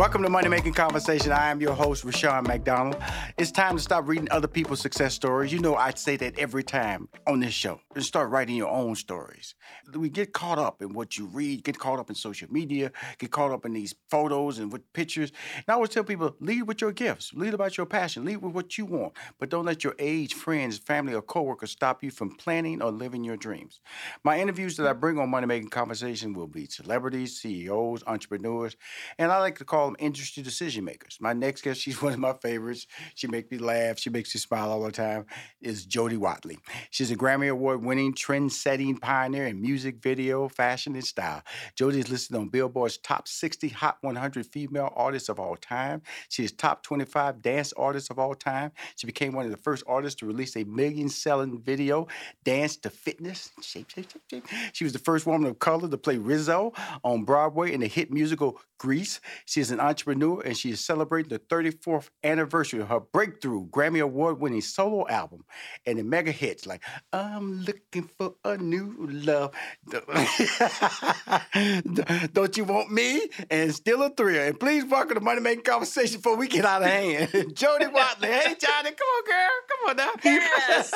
Welcome 0.00 0.22
to 0.22 0.30
Money 0.30 0.48
Making 0.48 0.72
Conversation. 0.72 1.30
I 1.30 1.50
am 1.50 1.60
your 1.60 1.74
host, 1.74 2.04
Rushion 2.04 2.44
McDonald. 2.44 2.96
It's 3.36 3.50
time 3.50 3.76
to 3.76 3.82
stop 3.82 4.08
reading 4.08 4.28
other 4.30 4.48
people's 4.48 4.80
success 4.80 5.12
stories. 5.12 5.52
You 5.52 5.58
know, 5.58 5.76
I 5.76 5.90
say 5.90 6.16
that 6.16 6.38
every 6.38 6.64
time 6.64 7.06
on 7.26 7.40
this 7.40 7.52
show. 7.52 7.82
And 7.94 8.02
start 8.02 8.30
writing 8.30 8.56
your 8.56 8.70
own 8.70 8.94
stories. 8.94 9.54
We 9.92 10.08
get 10.08 10.32
caught 10.32 10.58
up 10.58 10.80
in 10.80 10.94
what 10.94 11.18
you 11.18 11.26
read, 11.26 11.64
get 11.64 11.78
caught 11.78 11.98
up 11.98 12.08
in 12.08 12.14
social 12.14 12.48
media, 12.50 12.92
get 13.18 13.30
caught 13.30 13.50
up 13.50 13.66
in 13.66 13.74
these 13.74 13.94
photos 14.08 14.58
and 14.58 14.72
with 14.72 14.90
pictures. 14.94 15.32
And 15.56 15.64
I 15.68 15.74
always 15.74 15.90
tell 15.90 16.04
people, 16.04 16.34
lead 16.40 16.62
with 16.62 16.80
your 16.80 16.92
gifts, 16.92 17.34
lead 17.34 17.52
about 17.52 17.76
your 17.76 17.84
passion, 17.84 18.24
lead 18.24 18.38
with 18.38 18.54
what 18.54 18.78
you 18.78 18.86
want. 18.86 19.12
But 19.38 19.50
don't 19.50 19.66
let 19.66 19.84
your 19.84 19.96
age, 19.98 20.32
friends, 20.32 20.78
family, 20.78 21.12
or 21.12 21.20
coworkers 21.20 21.72
stop 21.72 22.02
you 22.02 22.10
from 22.10 22.36
planning 22.36 22.80
or 22.80 22.90
living 22.90 23.22
your 23.22 23.36
dreams. 23.36 23.80
My 24.24 24.40
interviews 24.40 24.76
that 24.76 24.86
I 24.86 24.94
bring 24.94 25.18
on 25.18 25.28
Money 25.28 25.46
Making 25.48 25.68
Conversation 25.68 26.32
will 26.32 26.46
be 26.46 26.66
celebrities, 26.66 27.38
CEOs, 27.40 28.04
entrepreneurs, 28.06 28.76
and 29.18 29.30
I 29.30 29.40
like 29.40 29.58
to 29.58 29.64
call 29.64 29.89
them 29.90 29.96
industry 29.98 30.42
decision 30.42 30.84
makers. 30.84 31.18
My 31.20 31.32
next 31.32 31.62
guest, 31.62 31.80
she's 31.82 32.00
one 32.00 32.12
of 32.12 32.18
my 32.18 32.32
favorites. 32.34 32.86
She 33.14 33.26
makes 33.26 33.50
me 33.50 33.58
laugh. 33.58 33.98
She 33.98 34.10
makes 34.10 34.34
me 34.34 34.40
smile 34.40 34.70
all 34.70 34.82
the 34.82 34.92
time. 34.92 35.26
Is 35.60 35.84
Jody 35.84 36.16
Watley. 36.16 36.58
She's 36.90 37.10
a 37.10 37.16
Grammy 37.16 37.50
Award-winning, 37.50 38.14
trend-setting 38.14 38.98
pioneer 38.98 39.46
in 39.46 39.60
music, 39.60 40.02
video, 40.02 40.48
fashion, 40.48 40.94
and 40.94 41.04
style. 41.04 41.42
Jody 41.74 42.00
is 42.00 42.10
listed 42.10 42.36
on 42.36 42.48
Billboard's 42.48 42.98
top 42.98 43.28
60 43.28 43.68
Hot 43.68 43.98
100 44.00 44.46
female 44.46 44.92
artists 44.96 45.28
of 45.28 45.38
all 45.38 45.56
time. 45.56 46.02
She 46.28 46.44
is 46.44 46.52
top 46.52 46.82
25 46.82 47.42
dance 47.42 47.72
artists 47.76 48.10
of 48.10 48.18
all 48.18 48.34
time. 48.34 48.72
She 48.96 49.06
became 49.06 49.32
one 49.32 49.44
of 49.44 49.50
the 49.50 49.56
first 49.56 49.84
artists 49.86 50.18
to 50.20 50.26
release 50.26 50.56
a 50.56 50.64
million-selling 50.64 51.60
video, 51.62 52.08
Dance 52.44 52.76
to 52.78 52.90
Fitness. 52.90 53.50
Shape, 53.62 53.90
shape, 53.90 54.10
shape, 54.10 54.22
shape. 54.30 54.46
She 54.72 54.84
was 54.84 54.92
the 54.92 54.98
first 54.98 55.26
woman 55.26 55.48
of 55.48 55.58
color 55.58 55.88
to 55.88 55.98
play 55.98 56.18
Rizzo 56.18 56.72
on 57.04 57.24
Broadway 57.24 57.72
in 57.72 57.80
the 57.80 57.86
hit 57.86 58.10
musical 58.10 58.60
Grease. 58.80 59.20
She 59.44 59.60
is 59.60 59.70
an 59.70 59.78
entrepreneur 59.78 60.40
and 60.40 60.56
she 60.56 60.70
is 60.70 60.80
celebrating 60.80 61.28
the 61.28 61.38
34th 61.38 62.08
anniversary 62.24 62.80
of 62.80 62.88
her 62.88 63.00
breakthrough 63.00 63.68
Grammy 63.68 64.00
Award 64.00 64.40
winning 64.40 64.62
solo 64.62 65.06
album 65.06 65.44
and 65.84 65.98
the 65.98 66.02
mega 66.02 66.32
hits 66.32 66.64
like 66.64 66.82
I'm 67.12 67.60
looking 67.60 68.08
for 68.16 68.36
a 68.42 68.56
new 68.56 68.96
love. 68.98 69.52
Don't 72.32 72.56
you 72.56 72.64
want 72.64 72.90
me? 72.90 73.28
And 73.50 73.74
still 73.74 74.02
a 74.02 74.08
thrill. 74.08 74.48
And 74.48 74.58
please 74.58 74.86
welcome 74.86 75.16
the 75.16 75.20
Money 75.20 75.42
Making 75.42 75.64
Conversation 75.64 76.16
before 76.16 76.36
we 76.36 76.48
get 76.48 76.64
out 76.64 76.80
of 76.82 76.88
hand. 76.88 77.28
Jody 77.54 77.86
Watley. 77.86 78.28
Hey 78.28 78.56
Johnny, 78.58 78.92
come 78.92 79.08
on, 79.08 79.24
girl. 79.26 79.50
Come 79.68 79.90
on 79.90 79.96
now. 79.96 80.12
Yes. 80.24 80.90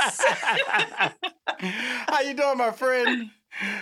How 2.09 2.23
you 2.23 2.33
doing, 2.33 2.57
my 2.57 2.71
friend? 2.71 3.31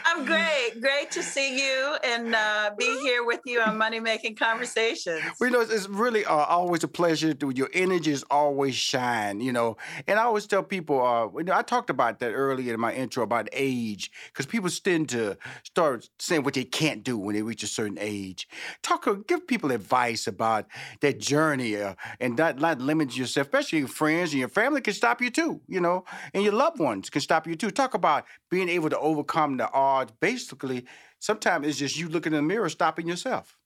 I'm 0.04 0.24
great. 0.24 0.80
Great 0.80 1.10
to 1.12 1.22
see 1.22 1.58
you 1.58 1.96
and 2.04 2.34
uh, 2.34 2.70
be 2.78 2.84
here 3.02 3.24
with 3.24 3.40
you 3.46 3.60
on 3.60 3.78
Money 3.78 4.00
Making 4.00 4.36
Conversations. 4.36 5.22
Well, 5.40 5.48
you 5.48 5.56
know, 5.56 5.60
it's, 5.62 5.72
it's 5.72 5.88
really 5.88 6.24
uh, 6.24 6.34
always 6.34 6.84
a 6.84 6.88
pleasure. 6.88 7.32
To, 7.34 7.50
your 7.50 7.70
energy 7.72 8.10
is 8.10 8.24
always 8.30 8.74
shine, 8.74 9.40
you 9.40 9.52
know. 9.52 9.76
And 10.06 10.18
I 10.18 10.24
always 10.24 10.46
tell 10.46 10.62
people, 10.62 11.04
uh, 11.04 11.28
you 11.38 11.44
know, 11.44 11.54
I 11.54 11.62
talked 11.62 11.90
about 11.90 12.18
that 12.20 12.32
earlier 12.32 12.74
in 12.74 12.80
my 12.80 12.92
intro 12.92 13.22
about 13.22 13.48
age, 13.52 14.11
because 14.27 14.46
people 14.46 14.68
tend 14.68 15.08
to 15.11 15.36
start 15.64 16.08
saying 16.18 16.42
what 16.42 16.55
they 16.55 16.64
can't 16.64 17.02
do 17.02 17.16
when 17.16 17.34
they 17.34 17.42
reach 17.42 17.62
a 17.62 17.66
certain 17.66 17.98
age. 18.00 18.48
Talk, 18.82 19.06
uh, 19.06 19.14
give 19.27 19.46
people 19.46 19.72
advice 19.72 20.27
about 20.27 20.66
that 21.00 21.18
journey 21.18 21.77
uh, 21.77 21.94
and 22.20 22.36
not, 22.36 22.58
not 22.58 22.80
limit 22.80 23.16
yourself, 23.16 23.46
especially 23.46 23.80
your 23.80 23.88
friends 23.88 24.32
and 24.32 24.40
your 24.40 24.48
family 24.48 24.80
can 24.80 24.94
stop 24.94 25.22
you 25.22 25.30
too, 25.30 25.61
you 25.66 25.80
know, 25.80 26.05
and 26.34 26.44
your 26.44 26.52
loved 26.52 26.78
ones 26.78 27.08
can 27.08 27.20
stop 27.20 27.46
you 27.46 27.56
too. 27.56 27.70
Talk 27.70 27.94
about 27.94 28.24
being 28.50 28.68
able 28.68 28.90
to 28.90 28.98
overcome 28.98 29.61
the 29.62 29.73
odds. 29.73 30.12
Basically, 30.20 30.84
sometimes 31.18 31.67
it's 31.67 31.78
just 31.78 31.96
you 31.96 32.08
looking 32.08 32.33
in 32.33 32.39
the 32.39 32.42
mirror, 32.42 32.68
stopping 32.68 33.06
yourself. 33.06 33.56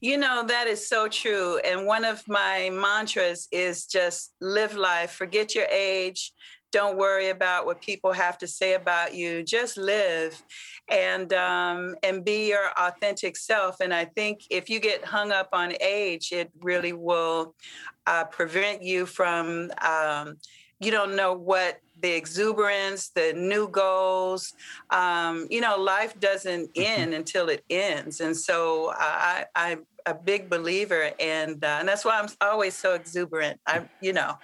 You 0.00 0.16
know, 0.18 0.44
that 0.46 0.66
is 0.66 0.86
so 0.88 1.08
true. 1.08 1.58
And 1.64 1.86
one 1.86 2.04
of 2.04 2.22
my 2.28 2.70
mantras 2.72 3.48
is 3.50 3.86
just 3.86 4.32
live 4.40 4.76
life, 4.76 5.12
forget 5.12 5.54
your 5.54 5.66
age. 5.66 6.32
Don't 6.72 6.98
worry 6.98 7.30
about 7.30 7.64
what 7.64 7.80
people 7.80 8.12
have 8.12 8.36
to 8.38 8.46
say 8.46 8.74
about 8.74 9.14
you. 9.14 9.42
Just 9.42 9.76
live 9.76 10.42
and 10.88 11.32
um, 11.32 11.94
and 12.02 12.24
be 12.24 12.48
your 12.48 12.68
authentic 12.76 13.36
self. 13.36 13.80
And 13.80 13.94
I 13.94 14.04
think 14.04 14.40
if 14.50 14.68
you 14.68 14.78
get 14.80 15.04
hung 15.04 15.30
up 15.32 15.48
on 15.52 15.72
age, 15.80 16.32
it 16.32 16.50
really 16.60 16.92
will 16.92 17.54
uh, 18.06 18.24
prevent 18.24 18.82
you 18.82 19.06
from. 19.06 19.70
Um, 19.80 20.36
you 20.80 20.90
don't 20.90 21.16
know 21.16 21.32
what 21.32 21.80
the 22.00 22.12
exuberance, 22.14 23.08
the 23.08 23.32
new 23.34 23.68
goals. 23.68 24.54
Um, 24.90 25.46
you 25.50 25.60
know, 25.60 25.76
life 25.76 26.18
doesn't 26.20 26.70
end 26.74 27.14
until 27.14 27.48
it 27.48 27.64
ends, 27.70 28.20
and 28.20 28.36
so 28.36 28.92
I, 28.94 29.44
I 29.54 29.78
a 30.06 30.14
big 30.14 30.48
believer, 30.48 31.10
and 31.18 31.62
uh, 31.64 31.76
and 31.80 31.88
that's 31.88 32.04
why 32.04 32.18
I'm 32.20 32.28
always 32.40 32.74
so 32.74 32.94
exuberant. 32.94 33.60
I'm, 33.66 33.88
you 34.00 34.12
know, 34.12 34.38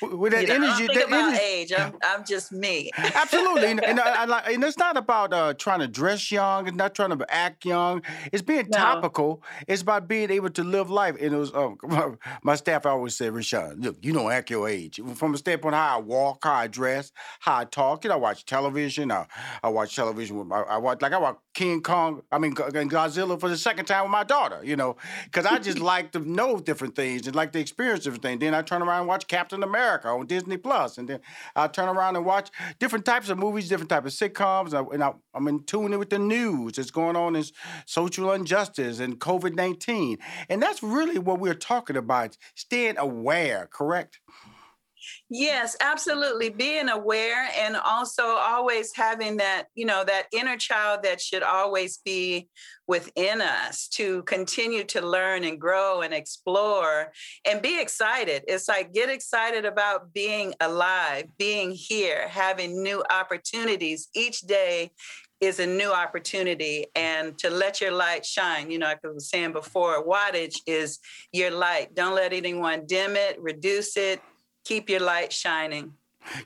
with 0.00 0.32
that 0.32 0.42
you 0.42 0.48
know, 0.48 0.54
energy, 0.54 0.84
I 0.84 0.86
don't 0.86 0.86
think 0.86 0.94
that 0.94 1.06
about 1.08 1.28
energy- 1.28 1.42
age. 1.44 1.72
I'm, 1.76 1.94
I'm 2.02 2.24
just 2.24 2.50
me. 2.52 2.90
Absolutely, 2.96 3.66
and, 3.66 3.84
and, 3.84 4.00
I, 4.00 4.10
I 4.22 4.24
like- 4.24 4.48
and 4.48 4.64
it's 4.64 4.78
not 4.78 4.96
about 4.96 5.32
uh, 5.32 5.54
trying 5.54 5.80
to 5.80 5.88
dress 5.88 6.32
young. 6.32 6.66
It's 6.66 6.76
not 6.76 6.94
trying 6.94 7.16
to 7.16 7.26
act 7.28 7.64
young. 7.64 8.02
It's 8.32 8.42
being 8.42 8.68
No. 8.70 8.78
topical. 8.78 9.42
It's 9.68 9.82
about 9.82 10.08
being 10.08 10.30
able 10.30 10.50
to 10.50 10.64
live 10.64 10.88
life. 10.90 11.16
And 11.20 11.34
it 11.34 11.36
was 11.36 11.52
um, 11.54 11.78
my 12.42 12.54
staff 12.56 12.86
always 12.86 13.16
said, 13.16 13.34
"Rushion, 13.34 13.80
look, 13.80 13.96
you 14.02 14.12
don't 14.12 14.32
act 14.32 14.50
your 14.50 14.68
age 14.68 14.98
from 15.14 15.34
a 15.34 15.38
standpoint 15.38 15.74
of 15.74 15.80
how 15.80 15.98
I 15.98 16.00
walk, 16.00 16.44
how 16.44 16.54
I 16.54 16.66
dress, 16.68 17.12
how 17.40 17.58
I 17.58 17.64
talk. 17.66 18.04
You 18.04 18.08
know, 18.08 18.14
I 18.14 18.18
watch 18.18 18.46
television. 18.46 19.10
I, 19.12 19.26
I 19.62 19.68
watch 19.68 19.94
television 19.94 20.38
with 20.38 20.46
my. 20.46 20.60
I 20.62 20.78
watch 20.78 21.02
like 21.02 21.12
I 21.12 21.18
watch 21.18 21.36
King 21.54 21.82
Kong. 21.82 22.22
I 22.32 22.38
mean, 22.38 22.54
Godzilla 22.54 23.38
for 23.38 23.48
the 23.50 23.56
second 23.58 23.84
time 23.86 24.04
with 24.04 24.10
my 24.10 24.24
daughter. 24.24 24.60
You 24.64 24.76
know, 24.76 24.96
because 25.24 25.46
I 25.46 25.58
just 25.58 25.78
like 25.78 26.12
to 26.12 26.20
know 26.20 26.58
different 26.58 26.96
things 26.96 27.26
and 27.26 27.36
like 27.36 27.52
to 27.52 27.58
experience 27.60 28.04
different 28.04 28.22
things. 28.22 28.40
Then 28.40 28.54
I 28.54 28.62
turn 28.62 28.82
around 28.82 29.00
and 29.00 29.08
watch 29.08 29.26
Captain 29.26 29.62
America 29.62 30.08
on 30.08 30.26
Disney 30.26 30.56
Plus, 30.56 30.98
and 30.98 31.08
then 31.08 31.20
I 31.56 31.68
turn 31.68 31.88
around 31.88 32.16
and 32.16 32.24
watch 32.24 32.50
different 32.78 33.04
types 33.04 33.28
of 33.28 33.38
movies, 33.38 33.68
different 33.68 33.90
types 33.90 34.20
of 34.20 34.32
sitcoms, 34.32 34.72
and, 34.72 34.74
I, 34.74 34.94
and 34.94 35.04
I, 35.04 35.12
I'm 35.34 35.48
in 35.48 35.64
tune 35.64 35.98
with 35.98 36.10
the 36.10 36.18
news 36.18 36.74
that's 36.74 36.90
going 36.90 37.16
on 37.16 37.36
in 37.36 37.44
social 37.86 38.32
injustice 38.32 39.00
and 39.00 39.18
COVID 39.18 39.54
nineteen, 39.54 40.18
and 40.48 40.62
that's 40.62 40.82
really 40.82 41.18
what 41.18 41.40
we're 41.40 41.54
talking 41.54 41.96
about: 41.96 42.36
staying 42.54 42.98
aware. 42.98 43.68
Correct? 43.70 44.20
Yes, 45.28 45.76
absolutely. 45.80 46.50
Being 46.50 46.88
aware 46.88 47.48
and 47.58 47.76
also 47.76 48.24
always 48.24 48.92
having 48.94 49.38
that, 49.38 49.66
you 49.74 49.86
know, 49.86 50.04
that 50.04 50.26
inner 50.32 50.56
child 50.56 51.02
that 51.02 51.20
should 51.20 51.42
always 51.42 51.98
be 52.04 52.48
within 52.86 53.40
us 53.40 53.88
to 53.88 54.22
continue 54.24 54.84
to 54.84 55.00
learn 55.00 55.44
and 55.44 55.60
grow 55.60 56.02
and 56.02 56.12
explore 56.12 57.12
and 57.48 57.62
be 57.62 57.80
excited. 57.80 58.44
It's 58.48 58.68
like 58.68 58.92
get 58.92 59.08
excited 59.08 59.64
about 59.64 60.12
being 60.12 60.54
alive, 60.60 61.26
being 61.38 61.70
here, 61.70 62.28
having 62.28 62.82
new 62.82 63.02
opportunities. 63.10 64.08
Each 64.14 64.40
day 64.40 64.90
is 65.40 65.58
a 65.58 65.66
new 65.66 65.92
opportunity 65.92 66.86
and 66.94 67.36
to 67.36 67.50
let 67.50 67.80
your 67.80 67.90
light 67.90 68.24
shine. 68.24 68.70
You 68.70 68.78
know, 68.78 68.86
like 68.86 69.00
I 69.04 69.08
was 69.08 69.28
saying 69.28 69.52
before, 69.52 70.06
wattage 70.06 70.56
is 70.66 71.00
your 71.32 71.50
light. 71.50 71.94
Don't 71.94 72.14
let 72.14 72.32
anyone 72.32 72.86
dim 72.86 73.16
it, 73.16 73.40
reduce 73.40 73.96
it, 73.96 74.22
keep 74.64 74.88
your 74.88 75.00
light 75.00 75.32
shining. 75.32 75.94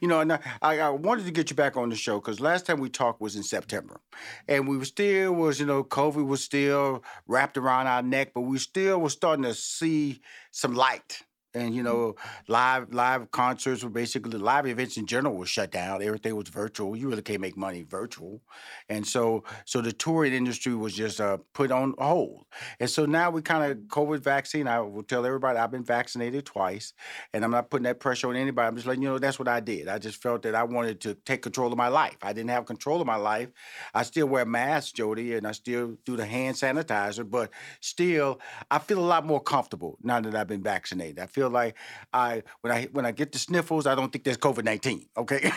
You 0.00 0.08
know, 0.08 0.20
and 0.20 0.32
I, 0.32 0.40
I 0.62 0.88
wanted 0.88 1.26
to 1.26 1.30
get 1.30 1.50
you 1.50 1.56
back 1.56 1.76
on 1.76 1.90
the 1.90 1.96
show 1.96 2.18
because 2.18 2.40
last 2.40 2.64
time 2.64 2.80
we 2.80 2.88
talked 2.88 3.20
was 3.20 3.36
in 3.36 3.42
September, 3.42 4.00
and 4.48 4.66
we 4.66 4.78
were 4.78 4.86
still 4.86 5.34
was 5.34 5.60
you 5.60 5.66
know 5.66 5.84
COVID 5.84 6.26
was 6.26 6.42
still 6.42 7.04
wrapped 7.26 7.58
around 7.58 7.86
our 7.86 8.02
neck, 8.02 8.32
but 8.34 8.42
we 8.42 8.58
still 8.58 8.98
were 9.00 9.10
starting 9.10 9.44
to 9.44 9.54
see 9.54 10.20
some 10.50 10.74
light. 10.74 11.22
And 11.56 11.74
you 11.74 11.82
know, 11.82 12.16
live 12.48 12.92
live 12.92 13.30
concerts 13.30 13.82
were 13.82 13.90
basically 13.90 14.38
live 14.38 14.66
events 14.66 14.98
in 14.98 15.06
general 15.06 15.34
were 15.36 15.46
shut 15.46 15.72
down. 15.72 16.02
Everything 16.02 16.36
was 16.36 16.48
virtual. 16.48 16.94
You 16.94 17.08
really 17.08 17.22
can't 17.22 17.40
make 17.40 17.56
money 17.56 17.82
virtual, 17.82 18.42
and 18.90 19.06
so 19.06 19.42
so 19.64 19.80
the 19.80 19.92
touring 19.92 20.34
industry 20.34 20.74
was 20.74 20.94
just 20.94 21.20
uh, 21.20 21.38
put 21.54 21.70
on 21.70 21.94
hold. 21.98 22.44
And 22.78 22.90
so 22.90 23.06
now 23.06 23.30
we 23.30 23.40
kind 23.40 23.72
of 23.72 23.78
COVID 23.88 24.20
vaccine. 24.20 24.68
I 24.68 24.80
will 24.80 25.02
tell 25.02 25.24
everybody 25.24 25.58
I've 25.58 25.70
been 25.70 25.84
vaccinated 25.84 26.44
twice, 26.44 26.92
and 27.32 27.42
I'm 27.42 27.50
not 27.50 27.70
putting 27.70 27.84
that 27.84 28.00
pressure 28.00 28.28
on 28.28 28.36
anybody. 28.36 28.68
I'm 28.68 28.76
just 28.76 28.86
letting 28.86 29.02
you 29.02 29.08
know 29.08 29.18
that's 29.18 29.38
what 29.38 29.48
I 29.48 29.60
did. 29.60 29.88
I 29.88 29.98
just 29.98 30.22
felt 30.22 30.42
that 30.42 30.54
I 30.54 30.64
wanted 30.64 31.00
to 31.02 31.14
take 31.14 31.40
control 31.40 31.72
of 31.72 31.78
my 31.78 31.88
life. 31.88 32.18
I 32.22 32.34
didn't 32.34 32.50
have 32.50 32.66
control 32.66 33.00
of 33.00 33.06
my 33.06 33.16
life. 33.16 33.48
I 33.94 34.02
still 34.02 34.26
wear 34.26 34.44
masks, 34.44 34.92
Jody, 34.92 35.34
and 35.34 35.46
I 35.46 35.52
still 35.52 35.96
do 36.04 36.16
the 36.16 36.26
hand 36.26 36.56
sanitizer, 36.56 37.28
but 37.28 37.50
still, 37.80 38.40
I 38.70 38.78
feel 38.78 38.98
a 38.98 39.00
lot 39.00 39.24
more 39.24 39.40
comfortable 39.40 39.96
now 40.02 40.20
that 40.20 40.34
I've 40.34 40.48
been 40.48 40.62
vaccinated. 40.62 41.18
I 41.18 41.26
feel 41.26 41.45
feel 41.46 41.52
like 41.52 41.76
I 42.12 42.42
when 42.60 42.72
I 42.72 42.84
when 42.92 43.06
I 43.06 43.12
get 43.12 43.32
the 43.32 43.38
sniffles, 43.38 43.86
I 43.86 43.94
don't 43.94 44.12
think 44.12 44.24
there's 44.24 44.36
COVID 44.36 44.64
nineteen. 44.64 45.06
Okay. 45.16 45.50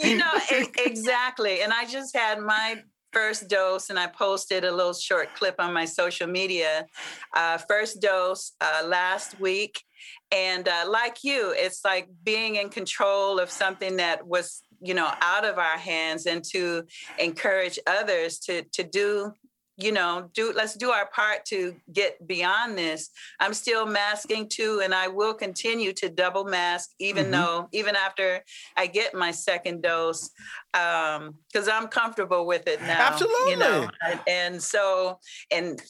you 0.00 0.18
know 0.18 0.32
exactly, 0.84 1.62
and 1.62 1.72
I 1.72 1.86
just 1.86 2.16
had 2.16 2.40
my 2.40 2.82
first 3.12 3.48
dose, 3.48 3.88
and 3.90 3.98
I 3.98 4.08
posted 4.08 4.64
a 4.64 4.72
little 4.72 4.92
short 4.92 5.34
clip 5.34 5.56
on 5.58 5.72
my 5.72 5.86
social 5.86 6.26
media. 6.26 6.86
Uh, 7.34 7.58
first 7.58 8.00
dose 8.00 8.52
uh, 8.60 8.82
last 8.86 9.40
week. 9.40 9.82
And 10.30 10.68
uh, 10.68 10.84
like 10.88 11.18
you, 11.22 11.54
it's 11.56 11.84
like 11.84 12.08
being 12.22 12.56
in 12.56 12.68
control 12.68 13.38
of 13.38 13.50
something 13.50 13.96
that 13.96 14.26
was, 14.26 14.62
you 14.80 14.92
know, 14.92 15.10
out 15.20 15.44
of 15.44 15.56
our 15.56 15.78
hands 15.78 16.26
and 16.26 16.44
to 16.52 16.84
encourage 17.18 17.78
others 17.86 18.38
to, 18.40 18.62
to 18.72 18.82
do 18.82 19.32
you 19.78 19.92
know 19.92 20.30
do 20.34 20.52
let's 20.56 20.74
do 20.74 20.90
our 20.90 21.06
part 21.10 21.44
to 21.44 21.74
get 21.92 22.26
beyond 22.26 22.78
this 22.78 23.10
i'm 23.40 23.52
still 23.52 23.84
masking 23.86 24.48
too 24.48 24.80
and 24.82 24.94
i 24.94 25.06
will 25.06 25.34
continue 25.34 25.92
to 25.92 26.08
double 26.08 26.44
mask 26.44 26.90
even 26.98 27.24
mm-hmm. 27.24 27.32
though 27.32 27.68
even 27.72 27.94
after 27.94 28.42
i 28.76 28.86
get 28.86 29.14
my 29.14 29.30
second 29.30 29.82
dose 29.82 30.30
um 30.76 31.34
because 31.50 31.68
i'm 31.68 31.88
comfortable 31.88 32.46
with 32.46 32.66
it 32.68 32.80
now 32.82 33.06
absolutely 33.06 33.52
you 33.52 33.56
know 33.56 33.88
and 34.26 34.62
so 34.62 35.18
and 35.50 35.80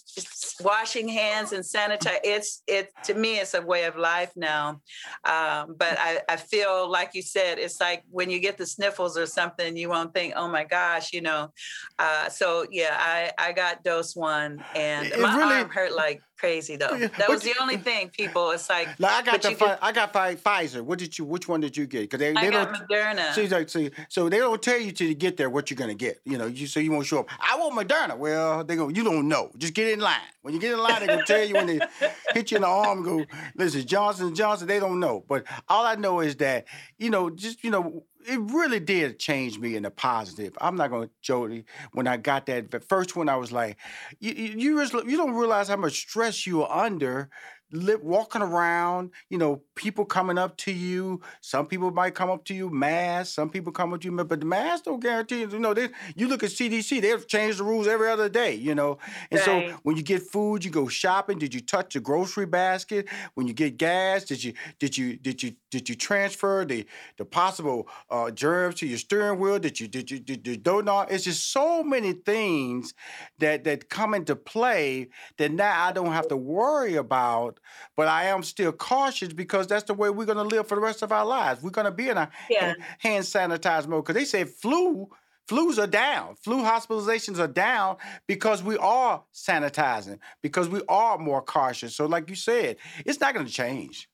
washing 0.61 1.09
hands 1.09 1.53
and 1.53 1.65
sanitize 1.65 2.19
it's 2.23 2.63
it 2.67 2.93
to 3.03 3.15
me 3.15 3.39
it's 3.39 3.55
a 3.55 3.63
way 3.63 3.85
of 3.85 3.97
life 3.97 4.33
now. 4.37 4.81
Um 5.25 5.75
but 5.77 5.97
i 5.99 6.21
i 6.29 6.37
feel 6.37 6.91
like 6.91 7.11
you 7.15 7.23
said 7.23 7.59
it's 7.59 7.81
like 7.81 8.05
when 8.11 8.31
you 8.31 8.39
get 8.39 8.59
the 8.59 8.67
sniffles 8.67 9.19
or 9.19 9.27
something 9.27 9.77
you 9.77 9.89
won't 9.89 10.15
think 10.15 10.35
oh 10.37 10.49
my 10.49 10.65
gosh 10.65 11.13
you 11.13 11.21
know? 11.21 11.53
Uh 11.99 12.29
so 12.29 12.67
yeah 12.71 12.97
i 12.99 13.33
i 13.39 13.53
got 13.53 13.83
dose 13.83 14.15
one 14.15 14.63
and 14.75 15.09
it 15.09 15.21
my 15.21 15.37
really, 15.37 15.55
arm 15.55 15.71
hurt 15.71 15.95
like 15.95 16.23
crazy 16.37 16.77
though. 16.77 16.97
That 17.19 17.29
was 17.29 17.43
the 17.43 17.55
only 17.61 17.77
thing. 17.77 18.11
People, 18.11 18.51
it's 18.51 18.69
like, 18.69 18.89
like 18.99 19.13
I 19.13 19.23
got 19.23 19.43
the 19.43 19.55
fi- 19.55 19.79
I 19.81 19.93
got 19.93 20.13
fi- 20.13 20.35
Pfizer. 20.37 20.83
What 20.83 20.99
did 20.99 21.19
you? 21.19 21.25
Which 21.25 21.49
one 21.49 21.61
did 21.61 21.77
you 21.77 21.87
get? 21.87 22.03
Because 22.03 22.19
they, 22.19 22.33
they 22.33 22.49
I 22.49 22.51
got 22.51 22.73
don't, 22.73 22.89
Moderna. 22.89 23.33
See, 23.33 23.49
like, 23.49 23.69
see, 23.69 23.91
so 24.09 24.29
they 24.29 24.39
don't 24.39 24.61
tell 24.63 24.79
you 24.79 24.93
till 24.93 25.09
you 25.09 25.15
get 25.15 25.37
there 25.37 25.51
what 25.51 25.71
you're 25.71 25.77
gonna 25.77 25.95
get. 25.95 26.21
You 26.25 26.39
know, 26.39 26.47
you 26.47 26.67
so 26.67 26.81
you 26.81 26.93
won't 26.93 27.07
show 27.07 27.21
up. 27.21 27.29
I 27.41 27.57
want 27.59 27.89
Moderna. 27.89 28.17
Well, 28.17 28.65
they 28.65 28.77
go. 28.77 28.89
You 28.89 29.05
don't 29.05 29.29
know. 29.29 29.51
Just 29.57 29.75
get 29.75 29.89
in 29.89 30.01
line. 30.01 30.21
When 30.43 30.55
you 30.55 30.61
get 30.61 30.73
in 30.73 30.79
line, 30.79 31.01
they 31.01 31.07
gonna 31.07 31.25
tell 31.25 31.45
you 31.45 31.55
when 31.55 31.67
they 31.67 31.81
hit 32.35 32.51
you 32.51 32.57
in 32.57 32.63
the 32.63 32.69
arm. 32.69 33.03
Go, 33.03 33.25
listen, 33.57 33.87
Johnson 33.87 34.35
Johnson. 34.35 34.67
They 34.67 34.81
don't 34.81 35.01
know. 35.01 35.25
But 35.29 35.45
all 35.69 35.85
I 35.85 35.95
know 35.97 36.21
is 36.21 36.37
that 36.37 36.67
you 36.99 37.11
know, 37.11 37.31
just 37.31 37.65
you 37.65 37.71
know, 37.71 38.05
it 38.29 38.41
really 38.53 38.81
did 38.81 39.19
change 39.19 39.59
me 39.59 39.77
in 39.77 39.85
a 39.85 39.91
positive. 39.91 40.53
I'm 40.61 40.77
not 40.77 40.91
gonna 40.91 41.11
Jody. 41.23 41.65
When 41.93 42.07
I 42.07 42.17
got 42.17 42.47
that 42.47 42.71
the 42.71 42.81
first 42.81 43.17
one, 43.17 43.29
I 43.29 43.37
was 43.37 43.53
like, 43.53 43.77
you 44.21 44.33
you, 44.33 44.81
you 45.07 45.17
don't 45.17 45.35
realize 45.35 45.69
how 45.69 45.77
much 45.77 45.95
stress 45.95 46.47
you 46.47 46.63
are 46.63 46.85
under 46.87 47.31
li- 47.73 47.97
walking 47.97 48.43
around, 48.43 49.11
you 49.29 49.39
know, 49.39 49.63
people 49.75 50.05
coming 50.05 50.39
up 50.39 50.57
to 50.59 50.73
you. 50.73 51.21
Some 51.41 51.67
people 51.67 51.91
might 51.91 52.15
come 52.15 52.31
up 52.31 52.45
to 52.47 52.55
you, 52.55 52.71
mask. 52.71 53.35
Some 53.35 53.51
people 53.51 53.73
come 53.73 53.93
up 53.93 54.01
to 54.01 54.07
you, 54.07 54.25
but 54.25 54.41
the 54.41 54.47
mask 54.47 54.85
don't 54.85 55.01
guarantee. 55.01 55.41
You 55.41 55.59
know, 55.59 55.75
they, 55.75 55.89
you 56.15 56.29
look 56.29 56.43
at 56.43 56.51
CDC, 56.51 57.01
they've 57.01 57.27
changed 57.27 57.59
the 57.59 57.65
rules 57.65 57.87
every 57.87 58.09
other 58.09 58.29
day. 58.29 58.55
You 58.55 58.75
know, 58.75 58.99
and 59.31 59.41
right. 59.41 59.71
so 59.71 59.79
when 59.83 59.97
you 59.97 60.03
get 60.03 60.23
food, 60.23 60.65
you 60.65 60.71
go 60.71 60.89
shopping. 60.89 61.39
Did 61.39 61.55
you 61.55 61.61
touch 61.61 61.95
the 61.95 62.01
grocery 62.01 62.47
basket? 62.47 63.09
When 63.35 63.47
you 63.47 63.53
get 63.53 63.77
gas, 63.77 64.25
did 64.25 64.43
you 64.43 64.55
did 64.79 64.97
you 64.97 65.17
did 65.17 65.43
you 65.43 65.53
did 65.71 65.89
you 65.89 65.95
transfer 65.95 66.65
the 66.65 66.87
the 67.19 67.25
possible 67.25 67.89
uh, 68.11 68.31
germs 68.31 68.77
to 68.77 68.87
your 68.87 68.99
steering 68.99 69.39
wheel? 69.39 69.59
Did 69.59 69.81
you 69.81 69.89
did 69.89 70.11
you 70.11 70.19
did 70.19 70.47
you 70.47 70.57
don't 70.57 70.85
know? 70.85 71.01
It's 71.01 71.25
just 71.25 71.51
so 71.53 71.83
many 71.83 72.13
things 72.13 72.95
that 73.39 73.65
that 73.65 73.89
come 73.89 74.15
into 74.15 74.37
play 74.37 75.09
that 75.39 75.53
now 75.53 75.87
I 75.87 75.93
don't 75.93 76.13
have 76.13 76.29
to 76.29 76.37
worry 76.37 76.95
about 76.95 77.56
but 77.97 78.09
I 78.09 78.25
am 78.25 78.43
still 78.43 78.73
cautious 78.73 79.33
because 79.33 79.67
that's 79.67 79.85
the 79.85 79.95
way 79.95 80.11
we're 80.11 80.27
going 80.27 80.39
to 80.39 80.45
live 80.45 80.69
for 80.69 80.75
the 80.75 80.81
rest 80.81 81.03
of 81.03 81.13
our 81.13 81.25
lives. 81.25 81.63
We're 81.63 81.71
going 81.71 81.87
to 81.87 81.91
be 81.91 82.09
in 82.09 82.17
a 82.17 82.31
yeah. 82.51 82.75
hand 82.99 83.25
sanitized 83.25 83.89
mode 83.89 84.05
because 84.05 84.15
they 84.15 84.25
say 84.25 84.45
flu. 84.45 85.09
Flus 85.49 85.79
are 85.79 85.87
down. 85.87 86.35
Flu 86.35 86.65
hospitalizations 86.65 87.39
are 87.39 87.47
down 87.47 87.99
because 88.27 88.65
we 88.65 88.77
are 88.79 89.23
sanitizing, 89.33 90.19
because 90.43 90.69
we 90.69 90.83
are 90.89 91.19
more 91.19 91.41
cautious. 91.41 91.95
So, 91.95 92.07
like 92.07 92.29
you 92.29 92.35
said, 92.35 92.79
it's 93.05 93.21
not 93.21 93.33
going 93.33 93.47
to 93.47 93.53
change. 93.53 94.09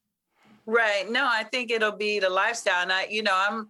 Right. 0.67 1.11
No, 1.11 1.27
I 1.27 1.45
think 1.45 1.71
it'll 1.71 1.91
be 1.91 2.19
the 2.19 2.29
lifestyle. 2.29 2.83
And 2.83 2.93
I, 2.93 3.07
you 3.07 3.23
know, 3.23 3.35
I'm 3.35 3.69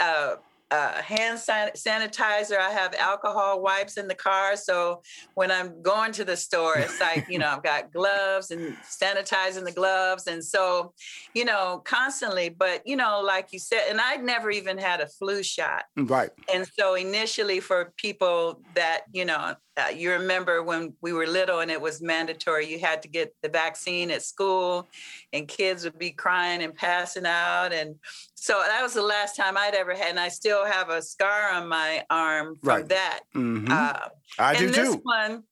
uh, 0.00 0.34
uh, 0.70 1.00
hand 1.00 1.38
san- 1.38 1.70
sanitizer. 1.72 2.58
I 2.58 2.70
have 2.70 2.94
alcohol 2.94 3.62
wipes 3.62 3.96
in 3.96 4.08
the 4.08 4.14
car. 4.14 4.56
So 4.56 5.02
when 5.34 5.50
I'm 5.50 5.80
going 5.82 6.12
to 6.12 6.24
the 6.24 6.36
store, 6.36 6.76
it's 6.78 7.00
like, 7.00 7.26
you 7.28 7.38
know, 7.38 7.48
I've 7.48 7.62
got 7.62 7.92
gloves 7.92 8.50
and 8.50 8.76
sanitizing 8.78 9.64
the 9.64 9.72
gloves. 9.72 10.26
And 10.26 10.44
so, 10.44 10.92
you 11.34 11.44
know, 11.44 11.82
constantly, 11.84 12.48
but, 12.48 12.82
you 12.84 12.96
know, 12.96 13.20
like 13.20 13.52
you 13.52 13.58
said, 13.58 13.82
and 13.88 14.00
I'd 14.00 14.24
never 14.24 14.50
even 14.50 14.78
had 14.78 15.00
a 15.00 15.06
flu 15.06 15.42
shot. 15.42 15.84
Right. 15.96 16.30
And 16.52 16.66
so 16.78 16.94
initially 16.94 17.60
for 17.60 17.92
people 17.96 18.60
that, 18.74 19.02
you 19.12 19.24
know, 19.24 19.54
uh, 19.76 19.90
you 19.90 20.10
remember 20.10 20.62
when 20.62 20.94
we 21.02 21.12
were 21.12 21.26
little 21.26 21.60
and 21.60 21.70
it 21.70 21.80
was 21.80 22.00
mandatory 22.00 22.66
you 22.66 22.78
had 22.78 23.02
to 23.02 23.08
get 23.08 23.34
the 23.42 23.48
vaccine 23.48 24.10
at 24.10 24.22
school 24.22 24.88
and 25.34 25.46
kids 25.48 25.84
would 25.84 25.98
be 25.98 26.10
crying 26.10 26.62
and 26.62 26.74
passing 26.74 27.26
out 27.26 27.72
and 27.74 27.96
so 28.38 28.62
that 28.66 28.82
was 28.82 28.94
the 28.94 29.02
last 29.02 29.34
time 29.34 29.56
i'd 29.56 29.74
ever 29.74 29.94
had 29.94 30.10
and 30.10 30.20
i 30.20 30.28
still 30.28 30.64
have 30.64 30.88
a 30.88 31.02
scar 31.02 31.50
on 31.50 31.68
my 31.68 32.04
arm 32.10 32.56
from 32.62 32.68
right. 32.68 32.88
that 32.88 33.20
mm-hmm. 33.34 33.70
uh, 33.70 33.98
i 34.38 34.52
and 34.52 34.58
do 34.58 34.70
this 34.70 34.94
too 34.94 35.00
one 35.02 35.42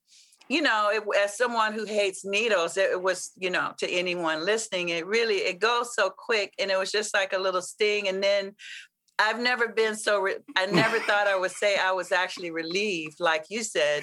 you 0.48 0.62
know 0.62 0.90
it, 0.92 1.02
as 1.18 1.36
someone 1.36 1.72
who 1.72 1.84
hates 1.84 2.24
needles 2.24 2.76
it, 2.76 2.90
it 2.90 3.02
was 3.02 3.32
you 3.36 3.50
know 3.50 3.72
to 3.78 3.90
anyone 3.90 4.44
listening 4.44 4.90
it 4.90 5.06
really 5.06 5.36
it 5.36 5.58
goes 5.58 5.94
so 5.94 6.10
quick 6.10 6.52
and 6.58 6.70
it 6.70 6.78
was 6.78 6.92
just 6.92 7.14
like 7.14 7.32
a 7.32 7.38
little 7.38 7.62
sting 7.62 8.06
and 8.08 8.22
then 8.22 8.54
I've 9.16 9.38
never 9.38 9.68
been 9.68 9.94
so. 9.94 10.20
Re- 10.20 10.38
I 10.56 10.66
never 10.66 10.98
thought 11.06 11.28
I 11.28 11.38
would 11.38 11.52
say 11.52 11.76
I 11.76 11.92
was 11.92 12.10
actually 12.10 12.50
relieved, 12.50 13.20
like 13.20 13.44
you 13.48 13.62
said, 13.62 14.02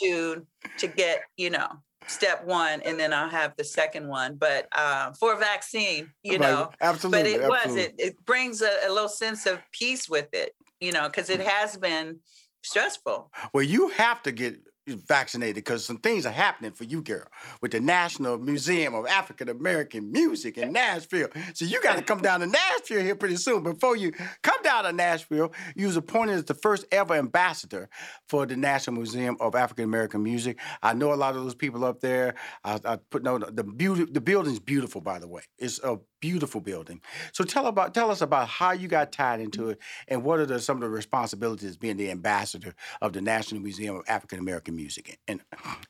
to 0.00 0.46
to 0.78 0.86
get 0.86 1.22
you 1.36 1.50
know 1.50 1.68
step 2.06 2.44
one, 2.44 2.80
and 2.82 2.98
then 2.98 3.12
I'll 3.12 3.28
have 3.28 3.54
the 3.56 3.64
second 3.64 4.08
one. 4.08 4.36
But 4.36 4.68
uh, 4.72 5.12
for 5.12 5.34
a 5.34 5.38
vaccine, 5.38 6.10
you 6.22 6.32
right. 6.32 6.40
know, 6.40 6.70
absolutely. 6.80 7.22
But 7.22 7.26
it 7.30 7.42
absolutely. 7.42 7.70
was 7.70 7.84
it. 7.84 7.94
It 7.98 8.24
brings 8.24 8.62
a, 8.62 8.70
a 8.86 8.92
little 8.92 9.08
sense 9.08 9.46
of 9.46 9.58
peace 9.72 10.08
with 10.08 10.28
it, 10.32 10.52
you 10.80 10.92
know, 10.92 11.06
because 11.08 11.30
it 11.30 11.40
has 11.40 11.76
been 11.76 12.20
stressful. 12.62 13.30
Well, 13.52 13.64
you 13.64 13.88
have 13.88 14.22
to 14.22 14.32
get 14.32 14.56
vaccinated 14.92 15.56
because 15.56 15.84
some 15.84 15.98
things 15.98 16.26
are 16.26 16.32
happening 16.32 16.72
for 16.72 16.84
you, 16.84 17.02
girl, 17.02 17.24
with 17.60 17.72
the 17.72 17.80
National 17.80 18.38
Museum 18.38 18.94
of 18.94 19.06
African 19.06 19.48
American 19.48 20.12
Music 20.12 20.58
in 20.58 20.72
Nashville. 20.72 21.28
So 21.54 21.64
you 21.64 21.80
got 21.82 21.96
to 21.96 22.02
come 22.02 22.20
down 22.20 22.40
to 22.40 22.46
Nashville 22.46 23.02
here 23.02 23.14
pretty 23.14 23.36
soon. 23.36 23.62
Before 23.62 23.96
you 23.96 24.12
come 24.42 24.62
down 24.62 24.84
to 24.84 24.92
Nashville, 24.92 25.52
you 25.74 25.86
was 25.86 25.96
appointed 25.96 26.34
as 26.34 26.44
the 26.44 26.54
first 26.54 26.84
ever 26.92 27.14
ambassador 27.14 27.88
for 28.28 28.44
the 28.46 28.56
National 28.56 28.96
Museum 28.96 29.36
of 29.40 29.54
African 29.54 29.84
American 29.84 30.22
Music. 30.22 30.58
I 30.82 30.92
know 30.92 31.12
a 31.12 31.16
lot 31.16 31.34
of 31.36 31.42
those 31.42 31.54
people 31.54 31.84
up 31.84 32.00
there. 32.00 32.34
I, 32.62 32.78
I 32.84 32.96
put 32.96 33.22
no 33.22 33.38
the 33.38 33.64
beauty. 33.64 34.04
The 34.04 34.20
building's 34.20 34.60
beautiful, 34.60 35.00
by 35.00 35.18
the 35.18 35.28
way. 35.28 35.42
It's 35.58 35.80
a 35.82 35.98
beautiful 36.24 36.62
building. 36.62 37.02
So 37.32 37.44
tell 37.44 37.66
about 37.66 37.92
tell 37.92 38.10
us 38.10 38.22
about 38.22 38.48
how 38.48 38.72
you 38.72 38.88
got 38.88 39.12
tied 39.12 39.40
into 39.40 39.60
mm-hmm. 39.60 39.70
it 39.72 39.78
and 40.08 40.24
what 40.24 40.40
are 40.40 40.46
the, 40.46 40.58
some 40.58 40.78
of 40.78 40.80
the 40.80 40.88
responsibilities 40.88 41.76
being 41.76 41.98
the 41.98 42.10
ambassador 42.10 42.74
of 43.02 43.12
the 43.12 43.20
National 43.20 43.60
Museum 43.60 43.96
of 43.96 44.04
African 44.08 44.38
American 44.38 44.74
Music 44.74 45.18
and, 45.28 45.42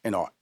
and 0.03 0.17
Art. 0.17 0.33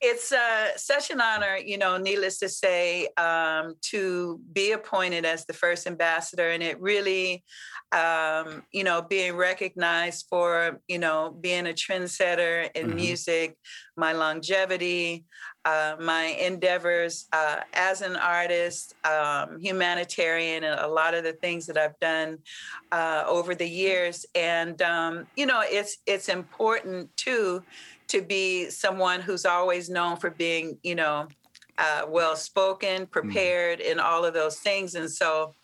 It's 0.00 0.32
uh, 0.32 0.76
such 0.76 1.10
an 1.10 1.20
honor, 1.20 1.56
you 1.56 1.76
know, 1.76 1.98
needless 1.98 2.38
to 2.38 2.48
say, 2.48 3.08
um, 3.18 3.74
to 3.90 4.40
be 4.52 4.72
appointed 4.72 5.26
as 5.26 5.44
the 5.44 5.52
first 5.52 5.86
ambassador. 5.86 6.48
And 6.48 6.62
it 6.62 6.80
really, 6.80 7.44
um, 7.92 8.62
you 8.72 8.82
know, 8.82 9.02
being 9.02 9.36
recognized 9.36 10.26
for, 10.30 10.80
you 10.88 10.98
know, 10.98 11.36
being 11.38 11.66
a 11.66 11.72
trendsetter 11.72 12.70
in 12.74 12.86
mm-hmm. 12.86 12.96
music, 12.96 13.58
my 13.96 14.12
longevity, 14.12 15.26
uh, 15.66 15.96
my 16.00 16.24
endeavors 16.40 17.26
uh, 17.34 17.56
as 17.74 18.00
an 18.00 18.16
artist, 18.16 18.94
um, 19.04 19.60
humanitarian, 19.60 20.64
and 20.64 20.80
a 20.80 20.88
lot 20.88 21.12
of 21.12 21.24
the 21.24 21.34
things 21.34 21.66
that 21.66 21.76
I've 21.76 21.98
done 22.00 22.38
uh, 22.90 23.24
over 23.26 23.54
the 23.54 23.68
years. 23.68 24.24
And 24.34 24.80
um, 24.80 25.26
you 25.36 25.44
know, 25.44 25.62
it's 25.62 25.98
it's 26.06 26.30
important 26.30 27.14
too 27.16 27.62
to 28.10 28.22
be 28.22 28.70
someone 28.70 29.20
who's 29.20 29.44
always 29.44 29.88
known 29.88 30.16
for 30.16 30.30
being, 30.30 30.78
you 30.82 30.94
know, 30.94 31.28
uh, 31.78 32.02
well 32.08 32.36
spoken, 32.36 33.06
mm. 33.06 33.10
prepared, 33.10 33.80
and 33.80 34.00
all 34.00 34.24
of 34.24 34.34
those 34.34 34.58
things. 34.58 34.94
And 34.94 35.10
so. 35.10 35.54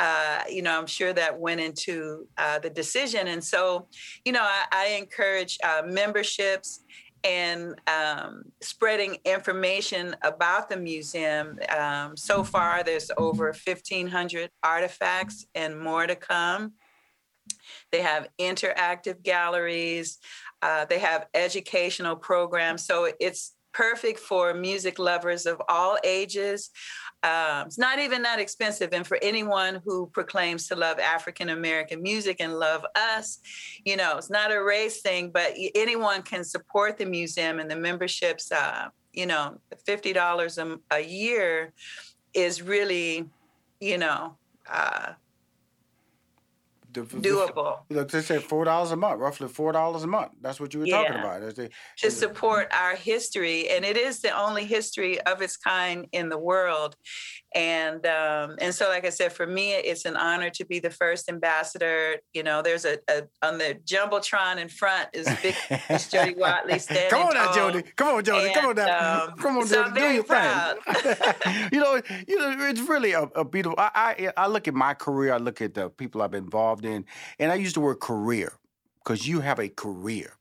Uh, 0.00 0.40
you 0.50 0.60
know, 0.60 0.76
I'm 0.76 0.88
sure 0.88 1.12
that 1.12 1.38
went 1.38 1.60
into 1.60 2.26
uh, 2.36 2.58
the 2.58 2.68
decision. 2.68 3.28
And 3.28 3.44
so, 3.44 3.86
you 4.24 4.32
know, 4.32 4.42
I, 4.42 4.64
I 4.72 4.86
encourage 4.98 5.56
memberships 5.86 6.80
and 7.24 7.80
um, 7.86 8.44
spreading 8.60 9.16
information 9.24 10.14
about 10.22 10.68
the 10.68 10.76
museum. 10.76 11.58
Um, 11.76 12.16
so 12.16 12.44
far, 12.44 12.84
there's 12.84 13.10
over 13.16 13.46
1,500 13.46 14.50
artifacts 14.62 15.46
and 15.54 15.80
more 15.80 16.06
to 16.06 16.14
come. 16.14 16.74
They 17.90 18.02
have 18.02 18.28
interactive 18.38 19.22
galleries. 19.22 20.18
Uh, 20.64 20.86
they 20.86 20.98
have 20.98 21.26
educational 21.34 22.16
programs. 22.16 22.86
So 22.86 23.12
it's 23.20 23.54
perfect 23.74 24.18
for 24.18 24.54
music 24.54 24.98
lovers 24.98 25.44
of 25.44 25.60
all 25.68 25.98
ages. 26.02 26.70
Um, 27.22 27.66
it's 27.66 27.78
not 27.78 27.98
even 27.98 28.22
that 28.22 28.38
expensive. 28.38 28.90
And 28.94 29.06
for 29.06 29.18
anyone 29.20 29.82
who 29.84 30.06
proclaims 30.06 30.66
to 30.68 30.76
love 30.76 30.98
African 30.98 31.50
American 31.50 32.00
music 32.02 32.38
and 32.40 32.58
love 32.58 32.86
us, 32.94 33.40
you 33.84 33.96
know, 33.96 34.16
it's 34.16 34.30
not 34.30 34.52
a 34.52 34.62
race 34.62 35.02
thing, 35.02 35.30
but 35.30 35.52
anyone 35.74 36.22
can 36.22 36.44
support 36.44 36.96
the 36.96 37.04
museum 37.04 37.60
and 37.60 37.70
the 37.70 37.76
memberships, 37.76 38.50
uh, 38.50 38.88
you 39.12 39.26
know, 39.26 39.58
$50 39.86 40.58
a, 40.90 40.96
a 40.96 41.00
year 41.00 41.74
is 42.32 42.62
really, 42.62 43.28
you 43.80 43.98
know, 43.98 44.36
uh, 44.70 45.12
the, 46.94 47.02
doable. 47.02 47.80
Look, 47.90 48.10
they 48.10 48.22
said 48.22 48.42
four 48.42 48.64
dollars 48.64 48.90
a 48.92 48.96
month, 48.96 49.20
roughly 49.20 49.48
four 49.48 49.72
dollars 49.72 50.04
a 50.04 50.06
month. 50.06 50.32
That's 50.40 50.60
what 50.60 50.72
you 50.72 50.80
were 50.80 50.86
Yeah. 50.86 51.02
talking 51.02 51.16
about. 51.20 51.54
They- 51.56 51.70
to 51.98 52.10
support 52.10 52.68
our 52.72 52.94
history, 52.96 53.68
and 53.68 53.84
it 53.84 53.96
is 53.96 54.20
the 54.20 54.30
only 54.30 54.64
history 54.64 55.20
of 55.22 55.42
its 55.42 55.56
kind 55.56 56.06
in 56.12 56.28
the 56.28 56.38
world. 56.38 56.96
And 57.54 58.04
um, 58.06 58.56
and 58.60 58.74
so, 58.74 58.88
like 58.88 59.04
I 59.06 59.10
said, 59.10 59.32
for 59.32 59.46
me, 59.46 59.72
it's 59.74 60.04
an 60.06 60.16
honor 60.16 60.50
to 60.50 60.64
be 60.64 60.80
the 60.80 60.90
first 60.90 61.28
ambassador. 61.28 62.16
You 62.32 62.42
know, 62.42 62.62
there's 62.62 62.84
a, 62.84 62.98
a 63.08 63.22
on 63.42 63.58
the 63.58 63.78
jumbotron 63.86 64.56
in 64.58 64.68
front 64.68 65.08
is 65.12 65.28
big 65.42 65.54
Miss 65.88 66.08
Jody 66.10 66.34
Watley 66.36 66.80
standing 66.80 67.10
Come 67.10 67.28
on 67.28 67.34
now, 67.34 67.44
tall. 67.52 67.70
Jody. 67.70 67.82
Come 67.94 68.16
on, 68.16 68.24
Jody. 68.24 68.52
Come 68.52 68.64
on 68.64 68.70
And, 68.70 68.76
now. 68.78 69.24
um, 69.26 69.38
Come 69.38 69.56
on, 69.58 69.66
so 69.68 69.84
Jody. 69.84 70.00
Do 70.00 70.06
your 70.14 70.24
proud. 70.24 70.78
thing. 70.84 71.68
you 71.72 71.78
know, 71.80 72.00
you 72.26 72.38
know, 72.38 72.66
it's 72.66 72.80
really 72.80 73.12
a, 73.12 73.22
a 73.22 73.44
beautiful. 73.44 73.78
I, 73.78 74.32
I 74.36 74.44
I 74.44 74.46
look 74.48 74.66
at 74.66 74.74
my 74.74 74.94
career. 74.94 75.32
I 75.32 75.36
look 75.38 75.62
at 75.62 75.74
the 75.74 75.90
people 75.90 76.22
I've 76.22 76.32
been 76.32 76.44
involved 76.44 76.84
in, 76.84 77.04
and 77.38 77.52
I 77.52 77.54
use 77.54 77.72
the 77.74 77.80
word 77.80 78.00
career 78.00 78.52
because 79.04 79.28
you 79.28 79.40
have 79.40 79.58
a 79.58 79.68
career. 79.68 80.32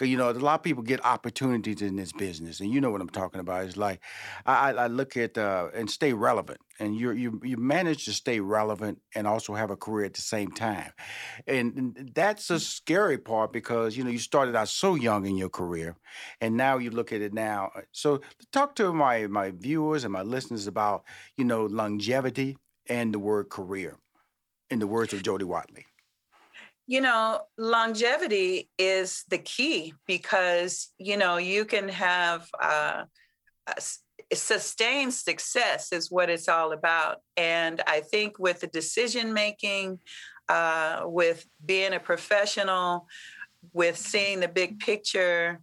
you 0.00 0.16
know, 0.16 0.30
a 0.30 0.32
lot 0.32 0.56
of 0.56 0.62
people 0.62 0.82
get 0.82 1.04
opportunities 1.04 1.80
in 1.80 1.96
this 1.96 2.12
business, 2.12 2.60
and 2.60 2.70
you 2.70 2.80
know 2.80 2.90
what 2.90 3.00
I'm 3.00 3.08
talking 3.08 3.40
about. 3.40 3.64
It's 3.64 3.76
like 3.76 4.00
I, 4.46 4.72
I 4.72 4.86
look 4.88 5.16
at 5.16 5.38
uh, 5.38 5.68
and 5.74 5.90
stay 5.90 6.12
relevant, 6.12 6.60
and 6.78 6.94
you 6.96 7.12
you 7.12 7.40
you 7.42 7.56
manage 7.56 8.04
to 8.06 8.12
stay 8.12 8.40
relevant 8.40 9.00
and 9.14 9.26
also 9.26 9.54
have 9.54 9.70
a 9.70 9.76
career 9.76 10.06
at 10.06 10.14
the 10.14 10.20
same 10.20 10.50
time, 10.50 10.92
and, 11.46 12.10
that's 12.14 12.50
a 12.50 12.60
scary 12.60 13.18
part 13.18 13.52
because 13.52 13.96
you 13.96 14.04
know 14.04 14.10
you 14.10 14.18
started 14.18 14.54
out 14.56 14.68
so 14.68 14.94
young 14.94 15.26
in 15.26 15.36
your 15.36 15.48
career, 15.48 15.96
and 16.40 16.56
now 16.56 16.78
you 16.78 16.90
look 16.90 17.12
at 17.12 17.22
it 17.22 17.32
now. 17.32 17.70
Uh, 17.74 17.82
So 17.92 18.20
talk 18.52 18.74
to 18.76 18.92
my 18.92 19.26
my 19.26 19.50
viewers 19.52 20.04
and 20.04 20.12
my 20.12 20.22
listeners 20.22 20.66
about 20.66 21.04
you 21.36 21.44
know 21.44 21.66
longevity 21.66 22.56
and 22.88 23.14
the 23.14 23.18
word 23.18 23.48
career, 23.48 23.96
in 24.70 24.78
the 24.78 24.86
words 24.86 25.12
of 25.12 25.22
Jody 25.22 25.44
Watley. 25.44 25.86
You 26.86 27.00
know, 27.00 27.40
longevity 27.56 28.68
is 28.78 29.24
the 29.28 29.38
key 29.38 29.94
because, 30.06 30.92
you 30.98 31.16
know, 31.16 31.38
you 31.38 31.64
can 31.64 31.88
have 31.88 32.46
uh, 32.60 33.04
sustained 34.32 35.14
success, 35.14 35.92
is 35.92 36.10
what 36.10 36.28
it's 36.28 36.48
all 36.48 36.72
about. 36.72 37.18
And 37.36 37.80
I 37.86 38.00
think 38.00 38.38
with 38.38 38.60
the 38.60 38.66
decision 38.66 39.32
making, 39.32 39.98
uh, 40.48 41.02
with 41.04 41.46
being 41.64 41.94
a 41.94 42.00
professional, 42.00 43.06
with 43.72 43.96
seeing 43.96 44.40
the 44.40 44.48
big 44.48 44.78
picture, 44.78 45.60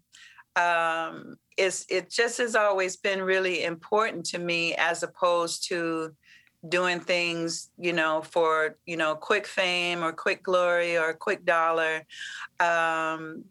um, 0.55 1.35
is 1.57 1.85
it 1.89 2.09
just 2.09 2.39
has 2.39 2.55
always 2.55 2.97
been 2.97 3.21
really 3.21 3.63
important 3.63 4.25
to 4.25 4.39
me 4.39 4.73
as 4.75 5.03
opposed 5.03 5.67
to 5.69 6.15
doing 6.69 6.99
things 6.99 7.69
you 7.77 7.93
know 7.93 8.21
for 8.21 8.75
you 8.85 8.97
know 8.97 9.15
quick 9.15 9.47
fame 9.47 10.03
or 10.03 10.11
quick 10.11 10.43
glory 10.43 10.97
or 10.97 11.13
quick 11.13 11.45
dollar. 11.45 12.03
Um, 12.59 13.43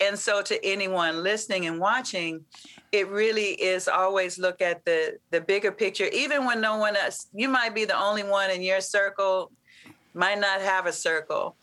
and 0.00 0.16
so 0.16 0.42
to 0.42 0.64
anyone 0.64 1.24
listening 1.24 1.66
and 1.66 1.80
watching 1.80 2.44
it 2.92 3.08
really 3.08 3.50
is 3.60 3.88
always 3.88 4.38
look 4.38 4.62
at 4.62 4.84
the 4.84 5.18
the 5.30 5.40
bigger 5.40 5.72
picture. 5.72 6.08
Even 6.12 6.44
when 6.44 6.60
no 6.60 6.76
one 6.76 6.96
else 6.96 7.26
you 7.34 7.48
might 7.48 7.74
be 7.74 7.84
the 7.84 7.98
only 7.98 8.22
one 8.22 8.50
in 8.50 8.62
your 8.62 8.80
circle 8.80 9.50
might 10.14 10.38
not 10.38 10.60
have 10.60 10.86
a 10.86 10.92
circle 10.92 11.56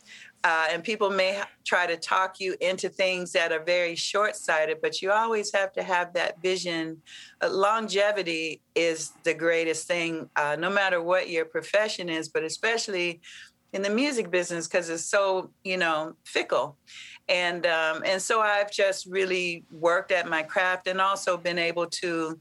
uh, 0.45 0.67
and 0.69 0.83
people 0.83 1.09
may 1.09 1.41
try 1.65 1.87
to 1.87 1.97
talk 1.97 2.39
you 2.39 2.55
into 2.61 2.87
things 2.87 3.31
that 3.31 3.51
are 3.51 3.63
very 3.63 3.95
short-sighted 3.95 4.77
but 4.79 5.01
you 5.01 5.11
always 5.11 5.51
have 5.51 5.73
to 5.73 5.81
have 5.81 6.13
that 6.13 6.39
vision. 6.39 7.01
Uh, 7.41 7.49
longevity 7.49 8.61
is 8.75 9.13
the 9.23 9.33
greatest 9.33 9.87
thing 9.87 10.29
uh, 10.35 10.55
no 10.57 10.69
matter 10.69 11.01
what 11.01 11.29
your 11.29 11.45
profession 11.45 12.09
is 12.09 12.29
but 12.29 12.43
especially 12.43 13.19
in 13.73 13.81
the 13.81 13.89
music 13.89 14.29
business 14.29 14.67
because 14.67 14.87
it's 14.89 15.03
so 15.03 15.49
you 15.63 15.77
know 15.77 16.15
fickle. 16.23 16.77
And 17.27 17.65
um, 17.65 18.03
and 18.05 18.21
so 18.21 18.39
i've 18.39 18.71
just 18.71 19.07
really 19.07 19.65
worked 19.71 20.11
at 20.11 20.29
my 20.29 20.43
craft 20.43 20.85
and 20.85 21.01
also 21.01 21.37
been 21.37 21.57
able 21.57 21.87
to 21.87 22.39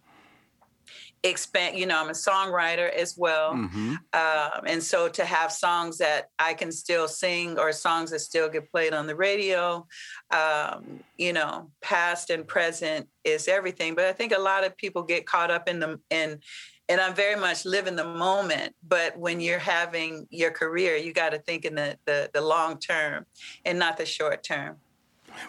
expand 1.25 1.77
you 1.77 1.87
know 1.87 1.99
i'm 1.99 2.11
a 2.11 2.13
songwriter 2.13 2.89
as 2.93 3.17
well 3.17 3.55
Mm-hmm. 3.55 3.95
um, 4.13 4.65
and 4.67 4.83
so 4.83 5.09
to 5.09 5.25
have 5.25 5.51
songs 5.51 5.99
that 5.99 6.29
I 6.39 6.55
can 6.55 6.71
still 6.73 7.09
sing 7.09 7.59
or 7.59 7.73
songs 7.73 8.11
that 8.11 8.21
still 8.21 8.49
get 8.49 8.71
played 8.71 8.93
on 8.93 9.07
the 9.07 9.17
radio, 9.17 9.87
um, 10.31 11.01
you 11.17 11.33
know, 11.33 11.71
past 11.81 12.31
and 12.31 12.47
present 12.47 13.09
is 13.25 13.49
everything. 13.49 13.95
But 13.95 14.05
I 14.07 14.13
think 14.13 14.33
a 14.33 14.41
lot 14.41 14.65
of 14.65 14.77
people 14.77 15.03
get 15.03 15.27
caught 15.27 15.51
up 15.51 15.69
in 15.69 15.81
the 15.81 15.99
in, 16.11 16.41
and 16.89 17.01
I'm 17.01 17.15
very 17.15 17.37
much 17.41 17.65
live 17.65 17.87
in 17.87 17.97
the 17.97 18.05
moment. 18.05 18.75
But 18.87 19.19
when 19.19 19.41
you're 19.41 19.59
having 19.59 20.27
your 20.31 20.51
career, 20.51 20.97
you 20.97 21.13
got 21.13 21.31
to 21.31 21.39
think 21.39 21.65
in 21.65 21.75
the, 21.75 21.99
the 22.05 22.31
the 22.35 22.41
long 22.41 22.79
term 22.79 23.27
and 23.65 23.79
not 23.79 23.97
the 23.97 24.07
short 24.07 24.43
term. 24.43 24.77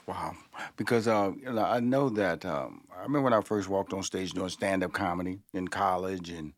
Wow, 0.07 0.35
because 0.77 1.07
uh, 1.07 1.31
I 1.47 1.79
know 1.79 2.09
that 2.09 2.45
um, 2.45 2.81
I 2.95 3.03
remember 3.03 3.21
when 3.21 3.33
I 3.33 3.41
first 3.41 3.69
walked 3.69 3.93
on 3.93 4.03
stage 4.03 4.31
doing 4.31 4.49
stand-up 4.49 4.93
comedy 4.93 5.39
in 5.53 5.67
college, 5.67 6.29
and 6.29 6.53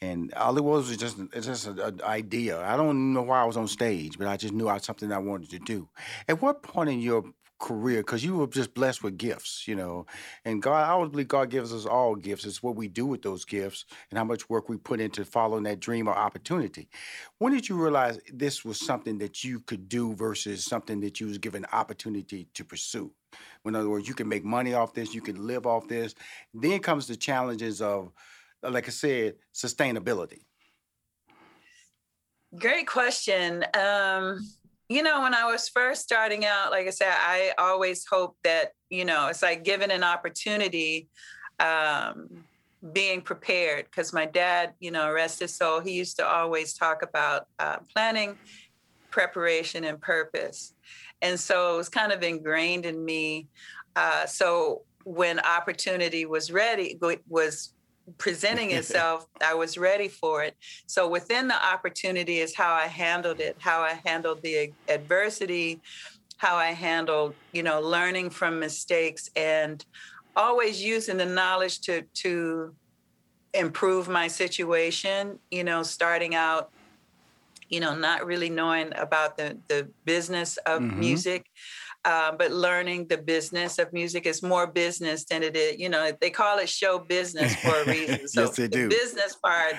and 0.00 0.32
all 0.34 0.56
it 0.56 0.64
was 0.64 0.88
was 0.88 0.96
just 0.96 1.18
it's 1.32 1.46
just 1.46 1.66
an 1.66 2.00
idea. 2.02 2.60
I 2.60 2.76
don't 2.76 3.12
know 3.12 3.22
why 3.22 3.42
I 3.42 3.44
was 3.44 3.56
on 3.56 3.68
stage, 3.68 4.18
but 4.18 4.28
I 4.28 4.36
just 4.36 4.52
knew 4.54 4.68
I 4.68 4.74
was 4.74 4.84
something 4.84 5.12
I 5.12 5.18
wanted 5.18 5.50
to 5.50 5.58
do. 5.58 5.88
At 6.28 6.42
what 6.42 6.62
point 6.62 6.90
in 6.90 7.00
your 7.00 7.24
career, 7.58 7.98
because 7.98 8.24
you 8.24 8.36
were 8.36 8.46
just 8.46 8.74
blessed 8.74 9.02
with 9.02 9.16
gifts, 9.16 9.66
you 9.66 9.74
know, 9.74 10.06
and 10.44 10.62
God, 10.62 10.84
I 10.84 10.90
always 10.90 11.10
believe 11.10 11.28
God 11.28 11.50
gives 11.50 11.72
us 11.72 11.86
all 11.86 12.14
gifts. 12.14 12.44
It's 12.44 12.62
what 12.62 12.76
we 12.76 12.88
do 12.88 13.06
with 13.06 13.22
those 13.22 13.44
gifts 13.44 13.84
and 14.10 14.18
how 14.18 14.24
much 14.24 14.48
work 14.50 14.68
we 14.68 14.76
put 14.76 15.00
into 15.00 15.24
following 15.24 15.64
that 15.64 15.80
dream 15.80 16.08
or 16.08 16.14
opportunity. 16.14 16.88
When 17.38 17.52
did 17.52 17.68
you 17.68 17.76
realize 17.76 18.18
this 18.32 18.64
was 18.64 18.78
something 18.78 19.18
that 19.18 19.42
you 19.44 19.60
could 19.60 19.88
do 19.88 20.14
versus 20.14 20.64
something 20.64 21.00
that 21.00 21.20
you 21.20 21.26
was 21.28 21.38
given 21.38 21.64
opportunity 21.72 22.48
to 22.54 22.64
pursue? 22.64 23.12
In 23.64 23.74
other 23.74 23.88
words, 23.88 24.08
you 24.08 24.14
can 24.14 24.28
make 24.28 24.44
money 24.44 24.74
off 24.74 24.94
this, 24.94 25.14
you 25.14 25.20
can 25.20 25.46
live 25.46 25.66
off 25.66 25.88
this. 25.88 26.14
Then 26.54 26.80
comes 26.80 27.06
the 27.06 27.16
challenges 27.16 27.82
of, 27.82 28.12
uh, 28.62 28.70
like 28.70 28.86
I 28.86 28.90
said, 28.90 29.34
sustainability. 29.54 30.40
Great 32.58 32.86
question. 32.86 33.64
Um, 33.74 34.38
you 34.88 35.02
know, 35.02 35.22
when 35.22 35.34
I 35.34 35.44
was 35.44 35.68
first 35.68 36.02
starting 36.02 36.44
out, 36.44 36.70
like 36.70 36.86
I 36.86 36.90
said, 36.90 37.12
I 37.12 37.52
always 37.58 38.06
hope 38.06 38.36
that, 38.44 38.72
you 38.88 39.04
know, 39.04 39.28
it's 39.28 39.42
like 39.42 39.64
given 39.64 39.90
an 39.90 40.04
opportunity, 40.04 41.08
um, 41.58 42.44
being 42.92 43.20
prepared. 43.20 43.86
Because 43.86 44.12
my 44.12 44.26
dad, 44.26 44.74
you 44.78 44.92
know, 44.92 45.10
rest 45.10 45.40
his 45.40 45.54
soul, 45.54 45.80
he 45.80 45.92
used 45.92 46.16
to 46.18 46.26
always 46.26 46.74
talk 46.74 47.02
about 47.02 47.48
uh, 47.58 47.78
planning, 47.92 48.38
preparation, 49.10 49.84
and 49.84 50.00
purpose. 50.00 50.74
And 51.20 51.38
so 51.38 51.74
it 51.74 51.76
was 51.78 51.88
kind 51.88 52.12
of 52.12 52.22
ingrained 52.22 52.86
in 52.86 53.04
me. 53.04 53.48
Uh, 53.96 54.26
so 54.26 54.82
when 55.04 55.40
opportunity 55.40 56.26
was 56.26 56.52
ready, 56.52 56.98
was 57.28 57.72
presenting 58.18 58.70
itself, 58.72 59.26
I 59.42 59.54
was 59.54 59.78
ready 59.78 60.08
for 60.08 60.42
it. 60.42 60.56
So 60.86 61.08
within 61.08 61.48
the 61.48 61.66
opportunity 61.66 62.38
is 62.38 62.54
how 62.56 62.72
I 62.72 62.86
handled 62.86 63.40
it, 63.40 63.56
how 63.60 63.80
I 63.82 64.00
handled 64.04 64.42
the 64.42 64.74
adversity, 64.88 65.82
how 66.38 66.56
I 66.56 66.72
handled, 66.72 67.38
you 67.52 67.62
know, 67.62 67.80
learning 67.80 68.30
from 68.30 68.60
mistakes 68.60 69.28
and 69.36 69.84
always 70.36 70.82
using 70.82 71.16
the 71.18 71.26
knowledge 71.26 71.80
to 71.82 72.04
to 72.22 72.76
improve 73.54 74.08
my 74.08 74.28
situation, 74.28 75.40
you 75.50 75.64
know, 75.64 75.82
starting 75.82 76.34
out 76.34 76.70
you 77.68 77.80
know, 77.80 77.96
not 77.96 78.24
really 78.24 78.48
knowing 78.50 78.92
about 78.96 79.36
the 79.36 79.60
the 79.68 79.92
business 80.04 80.56
of 80.66 80.82
Mhm. 80.82 80.94
music. 80.94 81.46
Uh, 82.06 82.30
but 82.38 82.52
learning 82.52 83.08
the 83.08 83.18
business 83.18 83.80
of 83.80 83.92
music 83.92 84.26
is 84.26 84.40
more 84.40 84.68
business 84.68 85.24
than 85.24 85.42
it 85.42 85.56
is. 85.56 85.76
You 85.76 85.88
know, 85.88 86.12
they 86.20 86.30
call 86.30 86.58
it 86.60 86.68
show 86.68 87.00
business 87.00 87.56
for 87.56 87.74
a 87.80 87.84
reason. 87.84 88.20
So 88.28 88.42
Yes, 88.42 88.56
they 88.56 88.68
do. 88.68 88.82
the 88.84 88.94
business 88.94 89.34
part 89.42 89.74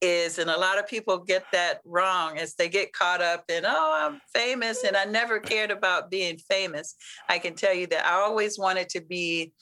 is, 0.00 0.38
and 0.38 0.48
a 0.48 0.58
lot 0.58 0.78
of 0.78 0.86
people 0.86 1.18
get 1.18 1.44
that 1.52 1.80
wrong 1.84 2.38
as 2.38 2.54
they 2.54 2.70
get 2.70 2.94
caught 2.94 3.20
up 3.20 3.44
in, 3.50 3.64
oh, 3.66 3.94
I'm 3.94 4.20
famous, 4.34 4.84
and 4.84 4.96
I 4.96 5.04
never 5.04 5.38
cared 5.38 5.70
about 5.70 6.10
being 6.10 6.38
famous. 6.38 6.94
I 7.28 7.38
can 7.38 7.54
tell 7.54 7.74
you 7.74 7.86
that 7.88 8.06
I 8.06 8.12
always 8.12 8.58
wanted 8.58 8.88
to 8.90 9.02
be, 9.02 9.52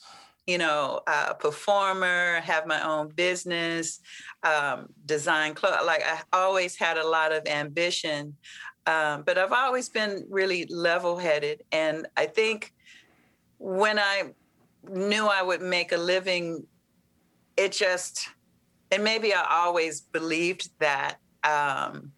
you 0.46 0.58
know, 0.58 1.00
a 1.08 1.34
performer, 1.34 2.40
have 2.42 2.66
my 2.66 2.80
own 2.82 3.08
business, 3.08 4.00
um, 4.44 4.86
design 5.04 5.54
clothes. 5.54 5.84
Like 5.84 6.04
I 6.06 6.20
always 6.32 6.76
had 6.76 6.96
a 6.96 7.06
lot 7.06 7.32
of 7.32 7.46
ambition. 7.48 8.36
Um, 8.86 9.22
but 9.22 9.38
I've 9.38 9.52
always 9.52 9.88
been 9.88 10.26
really 10.28 10.66
level 10.66 11.16
headed. 11.16 11.62
And 11.72 12.06
I 12.16 12.26
think 12.26 12.72
when 13.58 13.98
I 13.98 14.32
knew 14.88 15.26
I 15.26 15.42
would 15.42 15.62
make 15.62 15.92
a 15.92 15.96
living, 15.96 16.66
it 17.56 17.72
just, 17.72 18.28
and 18.90 19.04
maybe 19.04 19.32
I 19.34 19.44
always 19.48 20.00
believed 20.00 20.70
that. 20.80 21.16
Um, 21.44 22.13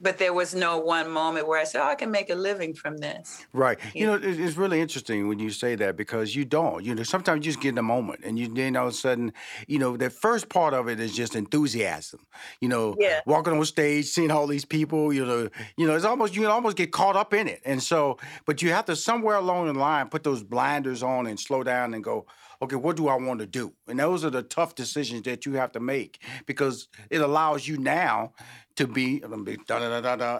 but 0.00 0.18
there 0.18 0.32
was 0.32 0.54
no 0.54 0.78
one 0.78 1.10
moment 1.10 1.48
where 1.48 1.58
I 1.58 1.64
said, 1.64 1.80
"Oh, 1.82 1.88
I 1.88 1.94
can 1.94 2.10
make 2.10 2.30
a 2.30 2.34
living 2.34 2.74
from 2.74 2.98
this." 2.98 3.46
Right. 3.52 3.78
You, 3.94 4.06
know, 4.06 4.20
it's 4.22 4.56
really 4.56 4.80
interesting 4.80 5.28
when 5.28 5.38
you 5.38 5.50
say 5.50 5.74
that 5.76 5.96
because 5.96 6.34
you 6.34 6.44
don't. 6.44 6.84
You 6.84 6.94
know, 6.94 7.02
sometimes 7.02 7.44
you 7.44 7.52
just 7.52 7.62
get 7.62 7.70
in 7.70 7.78
a 7.78 7.82
moment, 7.82 8.20
and 8.24 8.38
you 8.38 8.48
then 8.48 8.76
all 8.76 8.88
of 8.88 8.92
a 8.92 8.96
sudden, 8.96 9.32
you 9.66 9.78
know, 9.78 9.96
the 9.96 10.10
first 10.10 10.48
part 10.48 10.74
of 10.74 10.88
it 10.88 11.00
is 11.00 11.14
just 11.14 11.34
enthusiasm. 11.34 12.20
You 12.60 12.68
know, 12.68 12.94
yeah. 12.98 13.20
walking 13.26 13.54
on 13.54 13.64
stage, 13.64 14.06
seeing 14.06 14.30
all 14.30 14.46
these 14.46 14.64
people. 14.64 15.12
You 15.12 15.24
know, 15.24 15.48
you 15.76 15.86
know, 15.86 15.94
it's 15.94 16.04
almost 16.04 16.36
you 16.36 16.48
almost 16.48 16.76
get 16.76 16.92
caught 16.92 17.16
up 17.16 17.32
in 17.32 17.48
it, 17.48 17.62
and 17.64 17.82
so, 17.82 18.18
but 18.44 18.62
you 18.62 18.72
have 18.72 18.84
to 18.86 18.96
somewhere 18.96 19.36
along 19.36 19.66
the 19.66 19.74
line 19.74 20.08
put 20.08 20.22
those 20.22 20.42
blinders 20.42 21.02
on 21.02 21.26
and 21.26 21.40
slow 21.40 21.62
down 21.62 21.94
and 21.94 22.04
go 22.04 22.26
okay, 22.62 22.76
what 22.76 22.96
do 22.96 23.08
I 23.08 23.16
want 23.16 23.40
to 23.40 23.46
do? 23.46 23.72
And 23.86 23.98
those 23.98 24.24
are 24.24 24.30
the 24.30 24.42
tough 24.42 24.74
decisions 24.74 25.22
that 25.22 25.46
you 25.46 25.54
have 25.54 25.72
to 25.72 25.80
make 25.80 26.22
because 26.46 26.88
it 27.10 27.20
allows 27.20 27.66
you 27.66 27.76
now 27.78 28.32
to 28.76 28.86
be, 28.86 29.22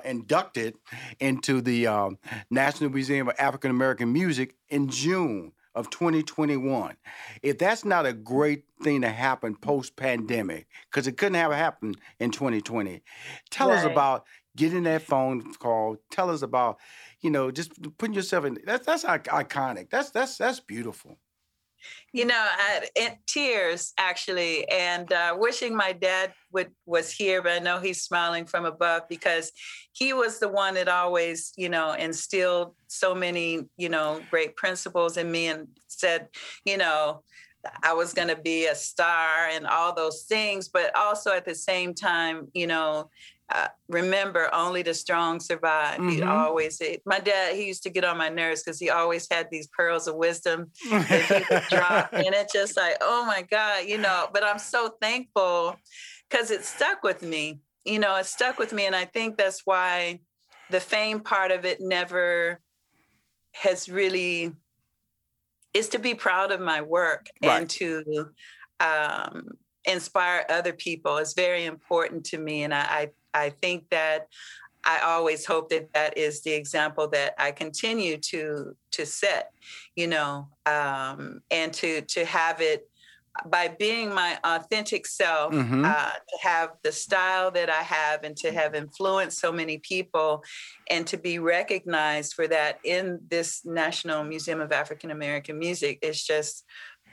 inducted 0.05 0.75
into 1.21 1.61
the 1.61 1.87
um, 1.87 2.19
National 2.51 2.91
Museum 2.91 3.29
of 3.29 3.35
African 3.39 3.71
American 3.71 4.13
Music 4.13 4.55
in 4.69 4.89
June 4.89 5.53
of 5.75 5.91
2021. 5.91 6.97
If 7.43 7.59
that's 7.59 7.85
not 7.85 8.07
a 8.07 8.13
great 8.13 8.65
thing 8.83 9.03
to 9.03 9.11
happen 9.11 9.57
post 9.57 9.97
pandemic, 9.97 10.67
because 10.91 11.07
it 11.07 11.17
couldn't 11.17 11.35
have 11.35 11.53
happened 11.53 11.99
in 12.19 12.31
2020, 12.31 13.03
tell 13.51 13.69
right. 13.69 13.79
us 13.79 13.85
about 13.85 14.25
getting 14.57 14.85
that 14.85 15.03
phone 15.03 15.53
call. 15.55 15.97
Tell 16.11 16.31
us 16.31 16.43
about, 16.43 16.79
you 17.21 17.31
know, 17.31 17.51
just 17.51 17.73
putting 17.99 18.15
yourself 18.15 18.45
in. 18.45 18.59
That's 18.65 18.87
that's 18.87 19.05
iconic. 19.05 19.91
That's 19.91 20.11
that's 20.11 20.39
that's 20.39 20.61
beautiful 20.61 21.19
you 22.13 22.25
know, 22.25 22.47
I, 22.49 23.19
tears 23.27 23.93
actually, 23.99 24.69
and 24.69 25.13
uh, 25.13 25.37
wishing 25.37 25.77
my 25.77 25.93
dad 25.93 26.33
would 26.53 26.71
was 26.87 27.11
here, 27.11 27.43
but 27.43 27.53
I 27.53 27.59
know 27.59 27.79
he's 27.79 28.03
smiling 28.03 28.47
from 28.47 28.65
above 28.65 29.03
because 29.09 29.53
he 29.93 30.13
was 30.13 30.39
the 30.39 30.49
one 30.49 30.75
that 30.75 30.89
always, 30.89 31.53
you 31.57 31.69
know, 31.69 31.93
instilled 31.93 32.75
so 32.87 33.15
many, 33.15 33.67
you 33.77 33.89
know, 33.89 34.21
great 34.31 34.57
principles 34.57 35.17
in 35.17 35.31
me 35.31 35.49
and 35.49 35.69
said, 35.89 36.29
you 36.65 36.79
know, 36.79 37.23
I 37.83 37.93
was 37.93 38.15
going 38.15 38.29
to 38.29 38.37
be 38.37 38.67
a 38.67 38.75
star 38.75 39.49
and 39.51 39.67
all 39.67 39.95
those 39.95 40.23
things, 40.23 40.69
but 40.69 40.95
also 40.97 41.33
at 41.33 41.45
the 41.45 41.55
same 41.55 41.95
time, 41.95 42.49
you 42.55 42.67
know, 42.67 43.11
uh, 43.55 43.69
remember 43.89 44.53
only 44.53 44.83
the 44.83 44.95
strong 44.95 45.39
survive. 45.39 46.01
Mm-hmm. 46.01 46.09
He 46.09 46.23
always, 46.23 46.83
my 47.05 47.21
dad, 47.21 47.55
he 47.55 47.67
used 47.67 47.85
to 47.85 47.91
get 47.91 48.05
on 48.05 48.19
my 48.19 48.29
nerves 48.29 48.63
because 48.63 48.81
he 48.81 48.91
always 48.91 49.29
had 49.31 49.49
these 49.51 49.69
pearls 49.69 50.09
of 50.09 50.17
wisdom 50.17 50.71
that 50.91 51.45
he 51.49 51.55
would 51.55 51.63
drop. 51.71 52.11
And 52.13 52.35
it's 52.35 52.53
just 52.53 52.77
like, 52.77 52.97
oh 53.01 53.25
my 53.25 53.43
God, 53.43 53.87
you 53.87 53.99
know, 53.99 54.29
but 54.33 54.43
I'm 54.43 54.59
so 54.59 54.95
thankful 55.01 55.77
because 56.29 56.51
it 56.51 56.65
stuck 56.65 57.05
with 57.05 57.23
me. 57.23 57.61
You 57.85 58.01
know, 58.01 58.17
it 58.17 58.27
stuck 58.27 58.59
with 58.59 58.73
me. 58.73 58.87
And 58.87 58.97
I 58.97 59.05
think 59.05 59.37
that's 59.37 59.63
why 59.65 60.21
the 60.71 60.81
fame 60.81 61.21
part 61.21 61.53
of 61.53 61.65
it 61.65 61.81
never 61.81 62.61
has 63.53 63.89
really 63.89 64.53
is 65.73 65.89
to 65.91 65.99
be 65.99 66.15
proud 66.15 66.51
of 66.51 66.61
my 66.61 66.81
work 66.81 67.27
right. 67.45 67.61
and 67.61 67.71
to 67.71 68.29
um, 68.81 69.51
inspire 69.85 70.45
other 70.49 70.73
people 70.73 71.19
is 71.19 71.35
very 71.35 71.65
important 71.65 72.25
to 72.27 72.39
me. 72.39 72.65
And 72.65 72.75
I, 72.75 72.81
I 72.81 73.11
I 73.37 73.51
think 73.51 73.91
that 73.91 74.29
I 74.85 75.01
always 75.01 75.45
hope 75.45 75.69
that 75.71 75.93
that 75.95 76.17
is 76.17 76.43
the 76.43 76.53
example 76.53 77.09
that 77.09 77.35
I 77.39 77.51
continue 77.51 78.19
to 78.19 78.77
to 78.93 79.05
set, 79.05 79.53
you 79.97 80.07
know, 80.07 80.49
um, 80.65 81.41
and 81.51 81.73
to 81.75 82.03
to 82.03 82.25
have 82.25 82.61
it 82.61 82.89
by 83.45 83.69
being 83.69 84.15
my 84.15 84.39
authentic 84.45 85.07
self, 85.07 85.53
mm-hmm. 85.53 85.85
uh, 85.85 86.11
to 86.13 86.39
have 86.41 86.71
the 86.83 86.93
style 86.93 87.51
that 87.51 87.69
I 87.69 87.83
have, 87.83 88.25
and 88.25 88.37
to 88.39 88.53
have 88.53 88.75
influenced 88.75 89.39
so 89.39 89.53
many 89.53 89.79
people, 89.79 90.43
and 90.89 91.07
to 91.09 91.19
be 91.19 91.39
recognized 91.39 92.35
for 92.35 92.47
that 92.49 92.79
in 92.85 93.21
this 93.29 93.67
National 93.67 94.25
Museum 94.25 94.61
of 94.61 94.73
African 94.73 95.11
American 95.11 95.59
Music 95.59 95.99
is 96.01 96.23
just 96.23 96.65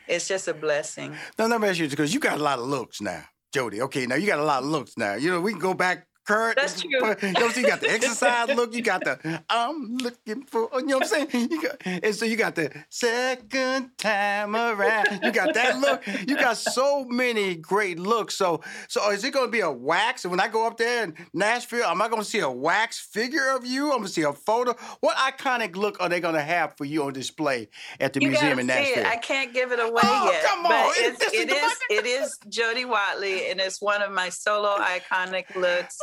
it's 0.08 0.28
just 0.28 0.48
a 0.48 0.54
blessing. 0.54 1.16
Now 1.40 1.48
let 1.48 1.60
me 1.60 1.68
ask 1.68 1.80
you 1.80 1.90
because 1.90 2.14
you 2.14 2.20
got 2.20 2.40
a 2.40 2.44
lot 2.44 2.60
of 2.60 2.66
looks 2.66 3.02
now. 3.02 3.24
Jody, 3.52 3.82
okay, 3.82 4.06
now 4.06 4.16
you 4.16 4.28
got 4.28 4.40
a 4.40 4.44
lot 4.44 4.64
of 4.64 4.70
looks 4.70 4.98
now. 4.98 5.16
You 5.16 5.32
know, 5.32 5.42
we 5.42 5.52
can 5.52 5.60
go 5.60 5.74
back 5.74 6.08
Kurt. 6.26 6.56
That's 6.56 6.82
true. 6.82 6.90
You 6.92 7.34
know, 7.34 7.50
so 7.50 7.60
you 7.60 7.68
got 7.68 7.82
the 7.82 7.90
exercise 7.92 8.56
look. 8.56 8.74
You 8.74 8.82
got 8.82 9.04
the 9.04 9.44
I'm 9.50 9.98
looking 9.98 10.44
for. 10.44 10.70
You 10.74 10.86
know 10.86 10.98
what 11.00 11.14
I'm 11.14 11.30
saying? 11.30 11.52
You 11.52 11.62
got, 11.62 11.82
and 11.86 12.16
so 12.16 12.26
you 12.26 12.36
got 12.36 12.56
the 12.56 12.72
second 12.90 13.92
time 13.98 14.56
around. 14.56 15.20
You 15.24 15.32
got 15.32 15.54
that 15.54 15.80
look. 15.80 16.06
You 16.28 16.36
got 16.36 16.58
so 16.58 17.06
many 17.06 17.56
great 17.56 18.00
looks. 18.00 18.36
So 18.36 18.62
so 18.88 19.12
is 19.12 19.24
it 19.24 19.34
going 19.34 19.48
to 19.48 19.52
be 19.52 19.60
a 19.60 19.72
wax? 19.72 20.24
And 20.24 20.32
when 20.32 20.40
I 20.40 20.48
go 20.48 20.66
up 20.66 20.78
there 20.78 21.04
in 21.04 21.16
Nashville, 21.34 21.86
am 21.86 22.02
I 22.02 22.08
going 22.08 22.22
to 22.22 22.28
see 22.28 22.40
a 22.40 22.50
wax 22.50 23.00
figure 23.00 23.50
of 23.50 23.66
you? 23.66 23.86
I'm 23.86 23.98
going 23.98 24.04
to 24.04 24.10
see 24.10 24.24
a 24.24 24.34
photo. 24.34 24.76
What 25.02 25.18
iconic 25.18 25.76
look 25.76 26.02
are 26.02 26.10
they 26.10 26.20
going 26.20 26.36
to 26.36 26.42
have 26.42 26.78
for 26.78 26.86
you 26.86 27.04
on 27.04 27.14
display 27.14 27.70
at 28.00 28.14
the 28.14 28.22
you 28.22 28.30
museum 28.30 28.60
in 28.60 28.68
Nashville? 28.68 29.06
I 29.06 29.18
can't 29.18 29.54
give 29.54 29.72
it 29.72 29.80
away 29.80 30.02
oh, 30.04 30.32
yet. 30.32 30.44
Come 30.44 30.66
on. 30.66 30.72
But 30.72 30.94
it's, 30.98 31.34
it 31.34 31.50
is, 31.50 31.74
it 31.90 32.06
is 32.06 32.38
Jody 32.50 32.86
Watley, 32.86 33.50
and 33.50 33.60
it's 33.60 33.82
one 33.82 34.02
of 34.02 34.12
my 34.12 34.30
solo 34.30 34.78
iconic 34.78 35.54
looks. 35.56 35.98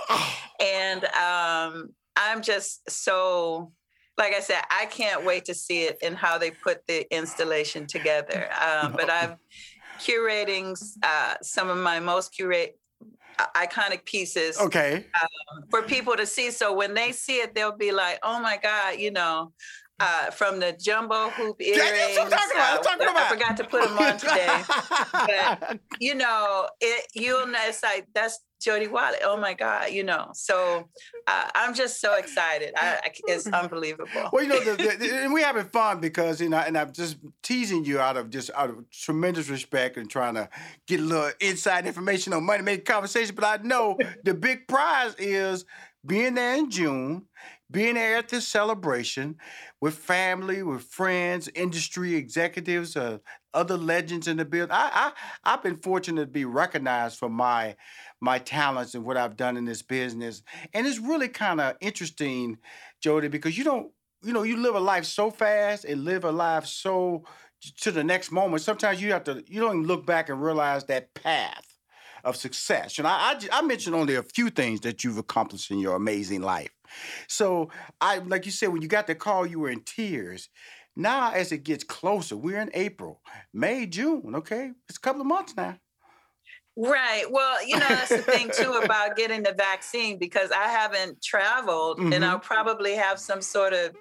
And 0.60 1.04
um, 1.04 1.90
I'm 2.16 2.42
just 2.42 2.88
so 2.90 3.72
like 4.18 4.34
I 4.34 4.40
said, 4.40 4.60
I 4.70 4.84
can't 4.84 5.24
wait 5.24 5.46
to 5.46 5.54
see 5.54 5.84
it 5.84 5.98
and 6.02 6.14
how 6.14 6.36
they 6.36 6.50
put 6.50 6.86
the 6.86 7.12
installation 7.14 7.86
together. 7.86 8.48
Um, 8.60 8.92
but 8.92 9.08
I'm 9.10 9.36
curating 9.98 10.76
uh, 11.02 11.34
some 11.40 11.70
of 11.70 11.78
my 11.78 11.98
most 11.98 12.34
curate 12.34 12.78
uh, 13.38 13.46
iconic 13.56 14.04
pieces. 14.04 14.58
Okay. 14.60 15.06
Um, 15.20 15.64
for 15.70 15.82
people 15.82 16.14
to 16.16 16.26
see, 16.26 16.50
so 16.50 16.74
when 16.74 16.92
they 16.92 17.12
see 17.12 17.36
it, 17.36 17.54
they'll 17.54 17.76
be 17.76 17.90
like, 17.90 18.18
"Oh 18.22 18.38
my 18.40 18.58
God!" 18.62 18.98
You 18.98 19.12
know, 19.12 19.52
uh, 19.98 20.30
from 20.30 20.60
the 20.60 20.76
jumbo 20.78 21.30
hoop 21.30 21.60
earrings. 21.60 22.16
Yeah, 22.16 22.22
I'm 22.22 22.30
talking 22.30 22.50
about. 22.54 22.78
I'm 22.78 22.82
talking 22.82 23.08
about. 23.08 23.22
I 23.22 23.28
forgot 23.28 23.56
to 23.58 23.64
put 23.64 23.84
them 23.84 23.98
on 23.98 24.18
today. 24.18 24.62
but 25.12 25.80
you 26.00 26.14
know, 26.14 26.68
it 26.80 27.06
you'll 27.14 27.46
know 27.46 27.58
it's 27.66 27.82
like 27.82 28.08
that's 28.14 28.40
Jody 28.60 28.86
Watley. 28.86 29.18
Oh 29.24 29.36
my 29.36 29.54
God, 29.54 29.90
you 29.90 30.04
know. 30.04 30.30
So 30.34 30.88
uh, 31.26 31.50
I'm 31.54 31.74
just 31.74 32.00
so 32.00 32.14
excited. 32.16 32.74
I, 32.76 32.98
I, 33.02 33.12
it's 33.26 33.46
unbelievable. 33.52 34.08
Well, 34.32 34.42
you 34.42 34.48
know, 34.48 34.60
the, 34.60 34.96
the, 34.96 35.14
and 35.24 35.32
we're 35.32 35.44
having 35.44 35.64
fun 35.64 36.00
because 36.00 36.40
you 36.40 36.48
know, 36.48 36.58
and 36.58 36.76
I'm 36.76 36.92
just 36.92 37.16
teasing 37.42 37.84
you 37.84 37.98
out 37.98 38.16
of 38.16 38.30
just 38.30 38.50
out 38.54 38.70
of 38.70 38.88
tremendous 38.90 39.48
respect 39.48 39.96
and 39.96 40.10
trying 40.10 40.34
to 40.34 40.48
get 40.86 41.00
a 41.00 41.02
little 41.02 41.30
inside 41.40 41.86
information 41.86 42.32
on 42.32 42.44
money 42.44 42.62
making 42.62 42.84
conversation. 42.84 43.34
But 43.34 43.44
I 43.44 43.62
know 43.62 43.98
the 44.24 44.34
big 44.34 44.68
prize 44.68 45.14
is 45.18 45.64
being 46.04 46.34
there 46.34 46.56
in 46.56 46.70
June 46.70 47.26
being 47.70 47.94
there 47.94 48.16
at 48.16 48.28
this 48.28 48.48
celebration 48.48 49.36
with 49.80 49.94
family, 49.94 50.62
with 50.62 50.82
friends, 50.82 51.48
industry 51.54 52.14
executives, 52.14 52.96
uh, 52.96 53.18
other 53.54 53.76
legends 53.76 54.26
in 54.26 54.36
the 54.36 54.44
building. 54.44 54.72
I, 54.72 54.90
I 54.92 55.52
I've 55.52 55.62
been 55.62 55.76
fortunate 55.76 56.22
to 56.22 56.30
be 56.30 56.44
recognized 56.44 57.18
for 57.18 57.28
my 57.28 57.76
my 58.20 58.38
talents 58.38 58.94
and 58.94 59.04
what 59.04 59.16
I've 59.16 59.36
done 59.36 59.56
in 59.56 59.64
this 59.64 59.82
business, 59.82 60.42
and 60.74 60.86
it's 60.86 60.98
really 60.98 61.28
kind 61.28 61.60
of 61.60 61.76
interesting, 61.80 62.58
Jody, 63.00 63.28
because 63.28 63.56
you 63.56 63.64
don't 63.64 63.92
you 64.22 64.32
know 64.32 64.42
you 64.42 64.56
live 64.56 64.74
a 64.74 64.80
life 64.80 65.04
so 65.04 65.30
fast 65.30 65.84
and 65.84 66.04
live 66.04 66.24
a 66.24 66.32
life 66.32 66.66
so 66.66 67.24
to 67.82 67.90
the 67.92 68.04
next 68.04 68.32
moment. 68.32 68.62
Sometimes 68.62 69.00
you 69.00 69.12
have 69.12 69.24
to 69.24 69.44
you 69.46 69.60
don't 69.60 69.76
even 69.76 69.86
look 69.86 70.06
back 70.06 70.28
and 70.28 70.42
realize 70.42 70.84
that 70.84 71.14
path 71.14 71.69
of 72.24 72.36
success. 72.36 72.98
And 72.98 73.06
I, 73.06 73.32
I, 73.32 73.38
I 73.52 73.62
mentioned 73.62 73.94
only 73.94 74.14
a 74.14 74.22
few 74.22 74.50
things 74.50 74.80
that 74.80 75.04
you've 75.04 75.18
accomplished 75.18 75.70
in 75.70 75.78
your 75.78 75.96
amazing 75.96 76.42
life. 76.42 76.70
So 77.28 77.70
I, 78.00 78.18
like 78.18 78.46
you 78.46 78.52
said, 78.52 78.68
when 78.68 78.82
you 78.82 78.88
got 78.88 79.06
the 79.06 79.14
call, 79.14 79.46
you 79.46 79.60
were 79.60 79.70
in 79.70 79.82
tears. 79.82 80.48
Now, 80.96 81.32
as 81.32 81.52
it 81.52 81.62
gets 81.62 81.84
closer, 81.84 82.36
we're 82.36 82.60
in 82.60 82.70
April, 82.74 83.20
May, 83.54 83.86
June. 83.86 84.34
Okay, 84.36 84.72
it's 84.88 84.98
a 84.98 85.00
couple 85.00 85.20
of 85.20 85.26
months 85.26 85.56
now. 85.56 85.78
Right. 86.76 87.24
Well, 87.30 87.66
you 87.66 87.78
know, 87.78 87.88
that's 87.88 88.08
the 88.08 88.18
thing 88.18 88.50
too 88.54 88.72
about 88.84 89.16
getting 89.16 89.42
the 89.42 89.52
vaccine 89.52 90.18
because 90.18 90.50
I 90.50 90.68
haven't 90.68 91.22
traveled 91.22 91.98
mm-hmm. 91.98 92.12
and 92.12 92.24
I'll 92.24 92.38
probably 92.38 92.94
have 92.94 93.18
some 93.18 93.42
sort 93.42 93.72
of 93.72 93.94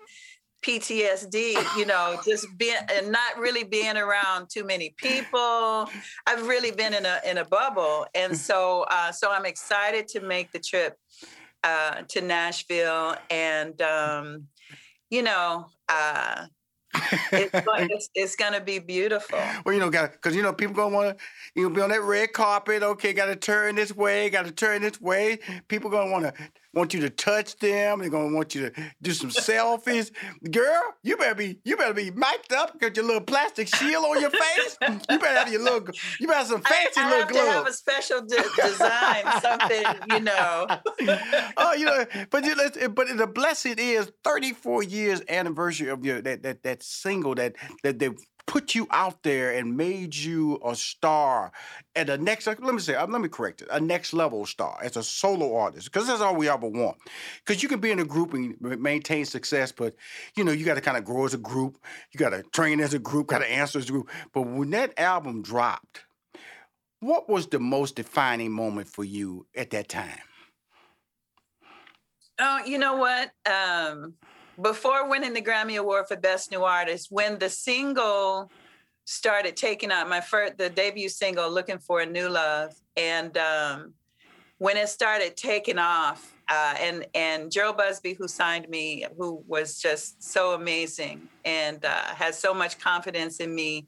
PTSD, 0.62 1.78
you 1.78 1.86
know, 1.86 2.20
just 2.26 2.46
being 2.58 2.76
and 2.94 3.12
not 3.12 3.38
really 3.38 3.64
being 3.64 3.98
around 3.98 4.50
too 4.50 4.66
many 4.66 4.94
people. 4.98 5.90
I've 6.28 6.48
really 6.48 6.72
been 6.72 6.94
in 6.94 7.06
a 7.06 7.20
in 7.26 7.38
a 7.38 7.46
bubble, 7.46 8.06
and 8.14 8.36
so 8.36 8.86
uh, 8.90 9.12
so 9.12 9.32
I'm 9.32 9.46
excited 9.46 10.08
to 10.10 10.22
make 10.22 10.52
the 10.52 10.60
trip 10.60 10.98
uh, 11.64 12.02
to 12.10 12.22
Nashville, 12.22 13.16
and 13.30 13.82
um, 13.82 14.48
you 15.10 15.24
know, 15.24 15.68
uh, 15.88 16.46
it's, 17.32 17.52
it's, 17.54 18.10
it's 18.16 18.36
going 18.36 18.54
to 18.54 18.62
be 18.62 18.80
beautiful. 18.80 19.40
Well, 19.66 19.74
you 19.74 19.80
know, 19.80 19.90
got 19.90 20.12
because 20.12 20.36
you 20.36 20.44
know 20.44 20.54
people 20.54 20.76
gonna 20.76 20.94
want 20.94 21.18
to 21.18 21.24
you 21.56 21.64
know 21.64 21.74
be 21.74 21.82
on 21.82 21.90
that 21.90 22.02
red 22.02 22.34
carpet. 22.34 22.84
Okay, 22.84 23.14
got 23.14 23.28
to 23.28 23.36
turn 23.36 23.76
this 23.76 23.96
way, 23.96 24.30
got 24.30 24.46
to 24.46 24.52
turn 24.52 24.82
this 24.82 25.00
way. 25.00 25.40
People 25.68 25.90
gonna 25.90 26.12
want 26.12 26.26
to 26.26 26.34
want 26.74 26.94
you 26.94 27.02
to 27.02 27.10
touch 27.10 27.58
them. 27.58 28.00
They're 28.00 28.10
gonna 28.10 28.36
want 28.36 28.56
you 28.56 28.70
to 28.70 28.92
do 29.02 29.12
some 29.12 29.30
selfies. 29.30 30.12
Girl, 30.52 30.82
you 31.04 31.18
better 31.18 31.36
be 31.36 31.60
you 31.64 31.78
better 31.78 31.94
be 31.94 32.12
mic'd 32.12 32.54
up, 32.54 32.80
got 32.80 32.96
your 32.96 33.06
little 33.06 33.22
plastic 33.22 33.68
shield 33.68 34.06
on 34.06 34.22
your 34.22 34.30
face. 34.30 34.78
You 35.10 35.20
better 35.20 35.40
have 35.40 35.52
your 35.52 35.62
little 35.62 35.88
you 36.20 36.28
better 36.28 36.40
have 36.40 36.48
some 36.48 36.62
fancy 36.62 37.00
I, 37.00 37.04
I 37.04 37.10
little 37.10 37.20
have 37.20 37.30
gloves. 37.30 37.48
to 37.48 37.54
have 37.54 37.68
a 37.68 37.74
special 37.74 38.22
de- 38.22 38.68
design, 38.68 39.42
something 39.42 39.84
you 40.10 40.20
know. 40.20 40.68
oh, 41.58 41.74
you 41.74 41.86
know, 41.86 42.06
but 42.30 42.46
you 42.46 42.56
know, 42.56 42.90
but 42.90 43.08
the 43.18 43.28
blessing 43.28 43.76
is 43.78 44.12
34 44.24 44.84
years 44.84 45.22
anniversary 45.30 45.90
of 45.90 46.06
your 46.06 46.22
that 46.22 46.44
that 46.44 46.64
that 46.64 46.84
single 46.84 47.36
that 47.36 47.56
that 47.84 48.00
they 48.00 48.10
put 48.50 48.74
you 48.74 48.88
out 48.90 49.22
there 49.22 49.52
and 49.52 49.78
made 49.78 50.16
you 50.16 50.60
a 50.66 50.76
star 50.76 51.52
at 51.96 52.08
the 52.08 52.18
next 52.18 52.48
let 52.48 52.60
me 52.60 52.80
say 52.80 52.98
let 52.98 53.22
me 53.22 53.30
correct 53.30 53.62
it 53.62 53.68
a 53.72 53.80
next 53.80 54.12
level 54.12 54.44
star 54.44 54.80
as 54.82 54.98
a 54.98 55.04
solo 55.04 55.56
artist 55.56 55.92
because 55.92 56.08
that's 56.08 56.20
all 56.20 56.36
we 56.36 56.50
ever 56.50 56.68
want. 56.68 56.98
Because 57.46 57.62
you 57.62 57.70
can 57.70 57.80
be 57.80 57.92
in 57.92 58.00
a 58.00 58.06
group 58.06 58.34
and 58.34 58.60
maintain 58.82 59.26
success 59.26 59.72
but 59.72 59.96
you 60.36 60.44
know 60.44 60.52
you 60.52 60.66
got 60.66 60.74
to 60.74 60.82
kind 60.82 60.98
of 60.98 61.06
grow 61.06 61.26
as 61.26 61.36
a 61.36 61.38
group 61.38 61.78
you 62.12 62.18
got 62.18 62.32
to 62.32 62.42
train 62.52 62.80
as 62.80 62.96
a 62.96 63.00
group 63.00 63.28
got 63.28 63.40
to 63.40 63.52
answer 63.52 63.78
as 63.78 63.88
a 63.88 63.92
group. 63.92 64.10
But 64.34 64.42
when 64.42 64.72
that 64.72 64.98
album 65.00 65.44
dropped 65.44 66.06
what 67.02 67.30
was 67.30 67.46
the 67.48 67.60
most 67.60 67.96
defining 67.96 68.52
moment 68.52 68.88
for 68.88 69.04
you 69.04 69.46
at 69.56 69.70
that 69.70 69.90
time? 69.90 70.20
Oh, 72.40 72.64
you 72.66 72.80
know 72.80 72.96
what? 72.96 73.32
Um, 73.46 74.16
before 74.62 75.10
winning 75.10 75.34
the 75.34 75.42
Grammy 75.42 75.78
Award 75.78 76.08
for 76.08 76.16
Best 76.18 76.52
New 76.52 76.64
Artist, 76.64 77.08
when 77.10 77.40
the 77.40 77.50
single 77.50 78.52
started 79.06 79.56
taking 79.56 79.92
out 79.92 80.08
my 80.08 80.22
first, 80.22 80.58
the 80.58 80.70
debut 80.70 81.10
single, 81.10 81.50
"Looking 81.50 81.80
for 81.80 82.02
a 82.02 82.06
New 82.06 82.30
Love," 82.30 82.74
and 82.96 83.38
um, 83.38 83.94
when 84.58 84.78
it 84.78 84.90
started 84.90 85.36
taking 85.38 85.80
off, 85.80 86.34
uh, 86.50 86.76
and 86.80 87.06
and 87.16 87.52
Jheryl 87.52 87.76
Busby, 87.76 88.14
who 88.14 88.28
signed 88.28 88.70
me, 88.70 89.06
who 89.18 89.44
was 89.48 89.80
just 89.82 90.22
so 90.22 90.54
amazing 90.54 91.28
and 91.46 91.84
uh, 91.84 92.04
has 92.16 92.38
so 92.38 92.54
much 92.54 92.78
confidence 92.80 93.38
in 93.38 93.54
me, 93.56 93.88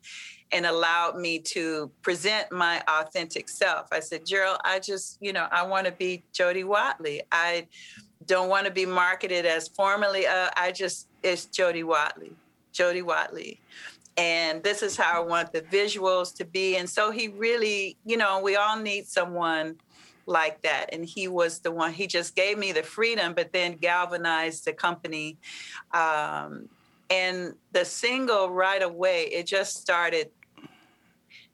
and 0.52 0.66
allowed 0.66 1.18
me 1.18 1.40
to 1.40 1.92
present 2.02 2.52
my 2.52 2.82
authentic 2.88 3.50
self. 3.50 3.88
I 3.92 4.00
said, 4.00 4.26
Jheryl, 4.26 4.58
I 4.64 4.80
just, 4.80 5.18
you 5.22 5.34
know, 5.34 5.48
I 5.52 5.66
want 5.66 5.86
to 5.86 5.92
be 5.92 6.24
Jody 6.34 6.64
Watley. 6.64 7.22
I 7.32 7.68
don't 8.32 8.48
want 8.48 8.66
to 8.66 8.72
be 8.72 8.86
marketed 8.86 9.46
as 9.46 9.68
formally. 9.68 10.26
Uh, 10.26 10.50
I 10.56 10.72
just 10.72 11.08
it's 11.22 11.46
Jody 11.46 11.84
Watley, 11.84 12.32
Jody 12.72 13.02
Watley, 13.02 13.60
and 14.16 14.64
this 14.64 14.82
is 14.82 14.96
how 14.96 15.22
I 15.22 15.26
want 15.26 15.52
the 15.52 15.62
visuals 15.62 16.34
to 16.38 16.46
be. 16.46 16.78
And 16.78 16.90
so 16.90 17.12
he 17.12 17.28
really, 17.28 17.98
you 18.06 18.16
know, 18.16 18.40
we 18.40 18.56
all 18.56 18.80
need 18.80 19.06
someone 19.06 19.76
like 20.28 20.62
that, 20.62 20.94
and 20.94 21.04
he 21.04 21.28
was 21.28 21.60
the 21.60 21.72
one. 21.72 21.92
He 21.92 22.08
just 22.08 22.34
gave 22.34 22.58
me 22.58 22.72
the 22.72 22.84
freedom, 22.84 23.34
but 23.34 23.52
then 23.52 23.74
galvanized 23.74 24.64
the 24.64 24.72
company. 24.72 25.38
Um, 25.94 26.70
and 27.10 27.56
the 27.74 27.84
single 27.84 28.50
right 28.50 28.82
away, 28.82 29.24
it 29.26 29.46
just 29.46 29.82
started 29.82 30.32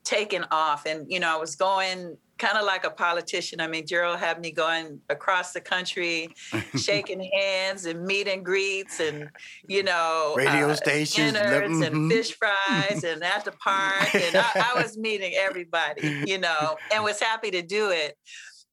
taking 0.07 0.43
off. 0.51 0.85
And 0.85 1.05
you 1.11 1.19
know, 1.19 1.35
I 1.35 1.39
was 1.39 1.55
going 1.55 2.17
kind 2.37 2.57
of 2.57 2.65
like 2.65 2.85
a 2.85 2.89
politician. 2.89 3.59
I 3.59 3.67
mean, 3.67 3.85
Jheryl 3.85 4.17
had 4.17 4.39
me 4.39 4.51
going 4.51 5.01
across 5.09 5.51
the 5.51 5.61
country, 5.61 6.29
shaking 6.75 7.29
hands 7.33 7.85
and 7.85 8.05
meet 8.05 8.27
and 8.27 8.43
greets, 8.43 8.99
and 8.99 9.29
you 9.67 9.83
know, 9.83 10.33
radio 10.37 10.69
uh, 10.69 10.75
stations, 10.75 11.33
dinners 11.33 11.71
mm-hmm. 11.71 11.83
and 11.83 12.11
fish 12.11 12.35
fries, 12.37 13.03
and 13.03 13.23
at 13.23 13.45
the 13.45 13.51
park, 13.51 14.15
and 14.15 14.35
I, 14.37 14.71
I 14.73 14.81
was 14.81 14.97
meeting 14.97 15.33
everybody, 15.35 16.23
you 16.25 16.37
know, 16.37 16.77
and 16.93 17.03
was 17.03 17.19
happy 17.19 17.51
to 17.51 17.61
do 17.61 17.91
it. 17.91 18.17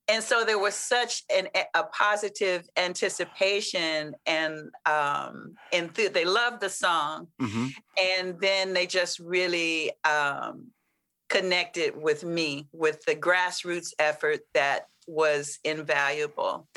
And 0.07 0.23
so 0.23 0.45
there 0.45 0.59
was 0.59 0.75
such 0.75 1.23
an, 1.35 1.49
a 1.75 1.85
positive 1.85 2.69
anticipation, 2.77 4.15
and 4.27 4.71
um, 4.87 5.55
and 5.73 5.95
th- 5.95 6.13
they 6.13 6.27
loved 6.27 6.61
the 6.61 6.69
song, 6.69 7.29
mm-hmm. 7.41 7.69
and 7.99 8.39
then 8.39 8.75
they 8.75 8.87
just 8.87 9.19
really 9.19 9.91
um, 10.05 10.67
connected 11.29 11.97
with 11.97 12.25
me 12.25 12.69
with 12.73 13.05
the 13.05 13.15
grassroots 13.17 13.93
effort 13.99 14.41
that 14.55 14.87
was 15.07 15.59
invaluable. 15.65 16.69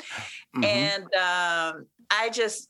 Mm-hmm. 0.56 0.64
And 0.64 1.04
um, 1.04 1.86
I 2.10 2.30
just, 2.32 2.68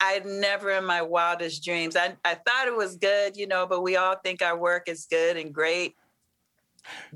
I 0.00 0.20
never 0.24 0.70
in 0.70 0.84
my 0.84 1.02
wildest 1.02 1.64
dreams, 1.64 1.96
I, 1.96 2.16
I 2.24 2.34
thought 2.34 2.68
it 2.68 2.76
was 2.76 2.96
good, 2.96 3.36
you 3.36 3.46
know, 3.46 3.66
but 3.66 3.82
we 3.82 3.96
all 3.96 4.16
think 4.22 4.42
our 4.42 4.56
work 4.56 4.88
is 4.88 5.06
good 5.10 5.36
and 5.36 5.52
great. 5.52 5.94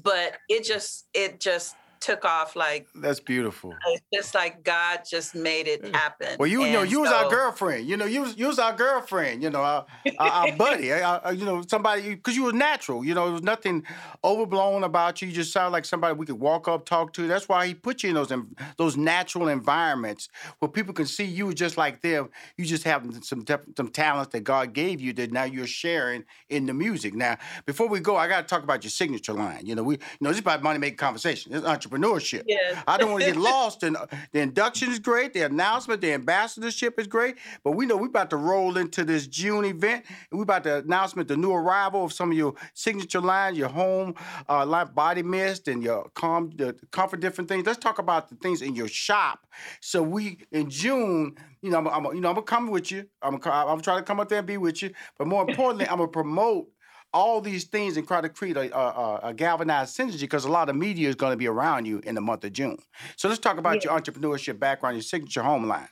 But 0.02 0.36
it 0.48 0.64
just, 0.64 1.06
it 1.14 1.40
just 1.40 1.76
took 2.00 2.24
off 2.24 2.56
like 2.56 2.88
that's 2.94 3.20
beautiful. 3.20 3.74
It's 3.88 4.02
just 4.12 4.34
like 4.34 4.64
God 4.64 5.00
just 5.08 5.34
made 5.34 5.68
it 5.68 5.94
happen. 5.94 6.36
Well, 6.38 6.48
you 6.48 6.62
and 6.62 6.72
know, 6.72 6.82
you 6.82 6.96
so, 6.96 7.00
was 7.02 7.12
our 7.12 7.28
girlfriend. 7.28 7.86
You 7.86 7.96
know, 7.96 8.06
you 8.06 8.22
was 8.22 8.36
you 8.38 8.46
was 8.46 8.58
our 8.58 8.72
girlfriend. 8.72 9.42
You 9.42 9.50
know, 9.50 9.60
our, 9.60 9.86
our, 10.18 10.28
our 10.28 10.56
buddy. 10.56 10.92
Our, 10.92 11.32
you 11.32 11.44
know, 11.44 11.62
somebody 11.68 12.14
because 12.14 12.36
you 12.36 12.44
were 12.44 12.52
natural. 12.52 13.04
You 13.04 13.14
know, 13.14 13.24
there 13.24 13.32
was 13.34 13.42
nothing 13.42 13.84
overblown 14.24 14.84
about 14.84 15.20
you. 15.20 15.28
You 15.28 15.34
just 15.34 15.52
sound 15.52 15.72
like 15.72 15.84
somebody 15.84 16.14
we 16.14 16.26
could 16.26 16.40
walk 16.40 16.68
up, 16.68 16.86
talk 16.86 17.12
to. 17.14 17.26
That's 17.26 17.48
why 17.48 17.66
he 17.66 17.74
put 17.74 18.02
you 18.02 18.10
in 18.10 18.14
those 18.14 18.32
those 18.78 18.96
natural 18.96 19.48
environments 19.48 20.28
where 20.58 20.70
people 20.70 20.94
can 20.94 21.06
see 21.06 21.24
you 21.24 21.52
just 21.52 21.76
like 21.76 22.00
them. 22.00 22.30
You 22.56 22.64
just 22.64 22.84
have 22.84 23.06
some 23.22 23.44
some 23.76 23.88
talents 23.88 24.32
that 24.32 24.40
God 24.40 24.72
gave 24.72 25.00
you 25.00 25.12
that 25.14 25.32
now 25.32 25.44
you're 25.44 25.66
sharing 25.66 26.24
in 26.48 26.64
the 26.64 26.74
music. 26.74 27.14
Now, 27.14 27.36
before 27.66 27.88
we 27.88 28.00
go, 28.00 28.16
I 28.16 28.26
got 28.26 28.40
to 28.40 28.46
talk 28.46 28.62
about 28.62 28.84
your 28.84 28.90
signature 28.90 29.34
line. 29.34 29.66
You 29.66 29.74
know, 29.74 29.82
we 29.82 29.96
you 29.96 30.00
know 30.22 30.30
this 30.30 30.38
is 30.38 30.40
about 30.40 30.62
money 30.62 30.78
making 30.78 30.96
conversation. 30.96 31.52
It's 31.52 31.89
entrepreneurship. 31.90 32.44
Yes. 32.46 32.82
I 32.86 32.96
don't 32.96 33.12
want 33.12 33.24
to 33.24 33.32
get 33.32 33.40
lost 33.40 33.82
in 33.82 33.96
the 34.32 34.40
induction 34.40 34.90
is 34.90 34.98
great, 34.98 35.32
the 35.32 35.42
announcement, 35.42 36.00
the 36.00 36.12
ambassadorship 36.12 36.98
is 36.98 37.06
great, 37.06 37.36
but 37.64 37.72
we 37.72 37.86
know 37.86 37.96
we're 37.96 38.06
about 38.06 38.30
to 38.30 38.36
roll 38.36 38.76
into 38.76 39.04
this 39.04 39.26
June 39.26 39.64
event, 39.64 40.04
and 40.30 40.38
we're 40.38 40.44
about 40.44 40.64
to 40.64 40.78
announcement 40.78 41.28
the 41.28 41.36
new 41.36 41.52
arrival 41.52 42.04
of 42.04 42.12
some 42.12 42.30
of 42.30 42.36
your 42.36 42.54
signature 42.74 43.20
lines, 43.20 43.58
your 43.58 43.68
home 43.68 44.14
uh, 44.48 44.64
line, 44.66 44.88
body 44.94 45.22
mist, 45.22 45.68
and 45.68 45.82
your 45.82 46.08
calm, 46.14 46.50
the 46.56 46.76
comfort, 46.90 47.20
different 47.20 47.48
things. 47.48 47.66
Let's 47.66 47.78
talk 47.78 47.98
about 47.98 48.28
the 48.28 48.36
things 48.36 48.62
in 48.62 48.74
your 48.74 48.88
shop. 48.88 49.46
So 49.80 50.02
we 50.02 50.38
in 50.52 50.70
June, 50.70 51.36
you 51.62 51.70
know, 51.70 51.78
I'm, 51.78 51.88
I'm 51.88 52.04
you 52.14 52.20
know, 52.20 52.28
I'm 52.28 52.34
gonna 52.34 52.42
come 52.42 52.70
with 52.70 52.90
you. 52.90 53.06
I'm 53.22 53.38
gonna, 53.38 53.66
I'm 53.66 53.80
trying 53.80 53.98
to 53.98 54.04
come 54.04 54.20
up 54.20 54.28
there 54.28 54.38
and 54.38 54.46
be 54.46 54.56
with 54.56 54.82
you, 54.82 54.90
but 55.18 55.26
more 55.26 55.48
importantly, 55.48 55.86
I'm 55.88 55.98
gonna 55.98 56.08
promote 56.08 56.68
all 57.12 57.40
these 57.40 57.64
things 57.64 57.96
and 57.96 58.06
try 58.06 58.20
to 58.20 58.28
create 58.28 58.56
a, 58.56 59.34
galvanized 59.36 59.96
synergy 59.96 60.20
because 60.20 60.44
a 60.44 60.50
lot 60.50 60.68
of 60.68 60.76
media 60.76 61.08
is 61.08 61.14
going 61.14 61.32
to 61.32 61.36
be 61.36 61.48
around 61.48 61.86
you 61.86 62.00
in 62.04 62.14
the 62.14 62.20
month 62.20 62.44
of 62.44 62.52
June. 62.52 62.78
So 63.16 63.28
let's 63.28 63.40
talk 63.40 63.58
about 63.58 63.84
yeah. 63.84 63.90
your 63.90 64.00
entrepreneurship 64.00 64.58
background, 64.58 64.96
your 64.96 65.02
signature 65.02 65.42
home 65.42 65.66
line. 65.66 65.88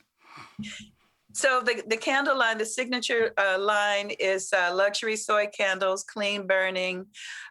So 1.33 1.61
the, 1.61 1.83
the 1.87 1.97
candle 1.97 2.37
line, 2.37 2.57
the 2.57 2.65
signature 2.65 3.33
uh, 3.37 3.57
line 3.59 4.11
is 4.19 4.51
uh, 4.51 4.73
luxury 4.73 5.15
soy 5.15 5.47
candles, 5.47 6.03
clean 6.03 6.47
burning. 6.47 7.05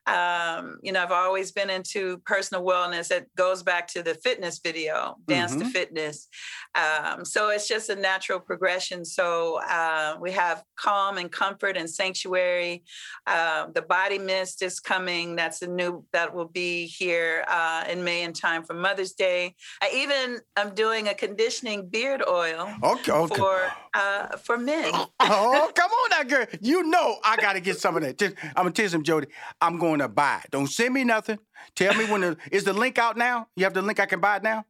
Um, 0.06 0.78
you 0.82 0.92
know, 0.92 1.02
I've 1.02 1.12
always 1.12 1.52
been 1.52 1.70
into 1.70 2.18
personal 2.26 2.64
wellness. 2.64 3.10
It 3.10 3.28
goes 3.36 3.62
back 3.62 3.86
to 3.88 4.02
the 4.02 4.14
fitness 4.14 4.58
video, 4.58 5.16
Dance 5.26 5.52
mm-hmm. 5.52 5.60
to 5.60 5.68
Fitness. 5.68 6.28
Um, 6.74 7.24
so 7.24 7.50
it's 7.50 7.68
just 7.68 7.90
a 7.90 7.94
natural 7.96 8.40
progression. 8.40 9.04
So 9.04 9.60
uh, 9.68 10.16
we 10.20 10.32
have 10.32 10.64
calm 10.76 11.18
and 11.18 11.30
comfort 11.30 11.76
and 11.76 11.88
sanctuary. 11.88 12.84
Uh, 13.26 13.66
the 13.74 13.82
body 13.82 14.18
mist 14.18 14.62
is 14.62 14.80
coming. 14.80 15.36
That's 15.36 15.62
a 15.62 15.68
new 15.68 16.04
that 16.12 16.34
will 16.34 16.48
be 16.48 16.86
here 16.86 17.44
uh, 17.46 17.84
in 17.88 18.02
May 18.02 18.22
in 18.22 18.32
time 18.32 18.64
for 18.64 18.74
Mother's 18.74 19.12
Day. 19.12 19.54
I 19.82 19.90
even 19.94 20.38
I'm 20.56 20.74
doing 20.74 21.08
a 21.08 21.14
conditioning 21.14 21.88
beard 21.88 22.22
oil 22.26 22.74
okay, 22.82 23.12
okay. 23.12 23.34
for 23.36 23.67
uh, 23.94 24.36
for 24.38 24.58
men. 24.58 24.90
oh, 25.20 25.70
come 25.74 25.90
on 25.90 26.10
now, 26.10 26.22
girl. 26.22 26.46
You 26.60 26.84
know 26.84 27.18
I 27.24 27.36
got 27.36 27.54
to 27.54 27.60
get 27.60 27.78
some 27.78 27.96
of 27.96 28.02
that. 28.02 28.18
Just, 28.18 28.34
I'm 28.44 28.64
gonna 28.64 28.70
tell 28.70 28.84
you 28.84 28.90
some, 28.90 29.02
Jody. 29.04 29.28
I'm 29.60 29.78
going 29.78 30.00
to 30.00 30.08
buy. 30.08 30.40
it. 30.44 30.50
Don't 30.50 30.66
send 30.66 30.94
me 30.94 31.04
nothing. 31.04 31.38
Tell 31.74 31.94
me 31.94 32.04
when 32.04 32.20
the 32.22 32.36
is 32.50 32.64
the 32.64 32.72
link 32.72 32.98
out 32.98 33.16
now. 33.16 33.48
You 33.56 33.64
have 33.64 33.74
the 33.74 33.82
link. 33.82 34.00
I 34.00 34.06
can 34.06 34.20
buy 34.20 34.36
it 34.36 34.42
now. 34.42 34.64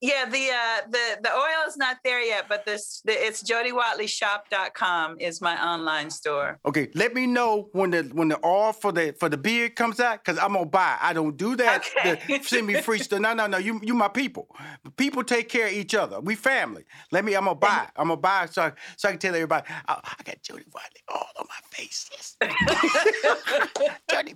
Yeah, 0.00 0.26
the 0.26 0.50
uh, 0.50 0.88
the 0.90 1.18
the 1.22 1.32
oil 1.34 1.66
is 1.66 1.76
not 1.76 1.96
there 2.04 2.24
yet, 2.24 2.44
but 2.48 2.64
this 2.64 3.02
the, 3.04 3.12
it's 3.12 3.42
jodywatleyshop.com 3.42 5.16
is 5.18 5.40
my 5.40 5.60
online 5.60 6.10
store. 6.10 6.60
Okay, 6.64 6.88
let 6.94 7.14
me 7.14 7.26
know 7.26 7.68
when 7.72 7.90
the 7.90 8.02
when 8.12 8.28
the 8.28 8.38
oil 8.46 8.72
for 8.72 8.92
the 8.92 9.12
for 9.18 9.28
the 9.28 9.36
beard 9.36 9.74
comes 9.74 9.98
out 9.98 10.24
because 10.24 10.38
I'm 10.38 10.52
gonna 10.52 10.66
buy. 10.66 10.98
I 11.00 11.12
don't 11.12 11.36
do 11.36 11.56
that. 11.56 11.84
Okay. 11.98 12.40
send 12.42 12.68
me 12.68 12.80
free 12.80 13.00
stuff. 13.00 13.20
No, 13.20 13.34
no, 13.34 13.48
no. 13.48 13.58
You 13.58 13.80
you 13.82 13.92
my 13.92 14.06
people. 14.06 14.54
People 14.96 15.24
take 15.24 15.48
care 15.48 15.66
of 15.66 15.72
each 15.72 15.96
other. 15.96 16.20
We 16.20 16.36
family. 16.36 16.84
Let 17.10 17.24
me. 17.24 17.34
I'm 17.34 17.44
gonna 17.44 17.56
buy. 17.56 17.88
I'm 17.96 18.08
gonna 18.08 18.20
buy 18.20 18.46
so 18.46 18.70
so 18.96 19.08
I 19.08 19.12
can 19.12 19.18
tell 19.18 19.34
everybody. 19.34 19.66
Oh, 19.88 19.98
I 20.04 20.22
got 20.22 20.40
Jody 20.42 20.64
Watley 20.72 21.02
all 21.08 21.26
on 21.40 21.46
my 21.48 21.76
face. 21.76 22.08
Yes. 22.12 22.36
Jody, 24.10 24.34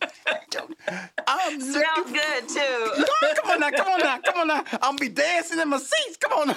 Jody. 0.50 0.74
I'm 1.26 1.60
Smells 1.60 2.10
good 2.10 2.48
too. 2.48 3.04
Come 3.36 3.50
on 3.52 3.60
now, 3.60 3.70
come 3.70 3.88
on 3.88 3.98
now, 4.00 4.18
come 4.18 4.31
on 4.42 4.48
now. 4.48 4.64
I'm 4.74 4.96
gonna 4.96 4.98
be 4.98 5.08
dancing 5.08 5.58
in 5.58 5.68
my 5.68 5.78
seats. 5.78 6.16
Come 6.18 6.32
on. 6.32 6.46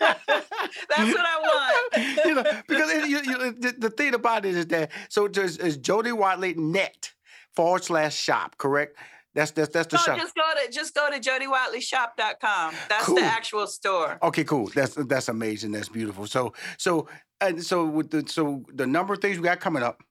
That's 0.00 1.14
what 1.14 1.26
I 1.26 1.38
want. 1.40 2.16
you 2.26 2.34
know, 2.34 2.42
because 2.66 2.90
it, 2.90 3.08
you, 3.08 3.16
you, 3.18 3.52
the, 3.52 3.74
the, 3.78 3.90
thing 3.90 4.14
about 4.14 4.44
it 4.44 4.54
is 4.54 4.66
that 4.68 4.90
so 5.08 5.28
there's, 5.28 5.58
there's 5.58 5.76
Jody 5.76 6.12
Watley 6.12 6.54
net 6.54 7.12
forward 7.54 7.84
slash 7.84 8.14
shop, 8.14 8.56
correct? 8.58 8.96
That's 9.34 9.50
that's 9.50 9.68
that's 9.70 9.88
the 9.88 9.96
no, 9.96 10.02
shop. 10.02 10.18
just 10.18 10.34
go 10.34 10.42
to 10.64 10.72
just 10.72 10.94
go 10.94 11.10
to 11.10 11.20
jodywatleyshop.com. 11.20 12.74
That's 12.88 13.04
Cool. 13.04 13.16
the 13.16 13.22
actual 13.22 13.66
store. 13.66 14.18
Okay, 14.22 14.44
cool. 14.44 14.68
That's 14.74 14.94
that's 14.94 15.28
amazing. 15.28 15.72
That's 15.72 15.90
beautiful. 15.90 16.26
So 16.26 16.54
so 16.78 17.06
and 17.40 17.62
so 17.62 17.84
with 17.84 18.10
the 18.10 18.26
so 18.26 18.64
the 18.72 18.86
number 18.86 19.12
of 19.12 19.20
things 19.20 19.38
we 19.38 19.44
got 19.44 19.60
coming 19.60 19.82
up. 19.82 20.02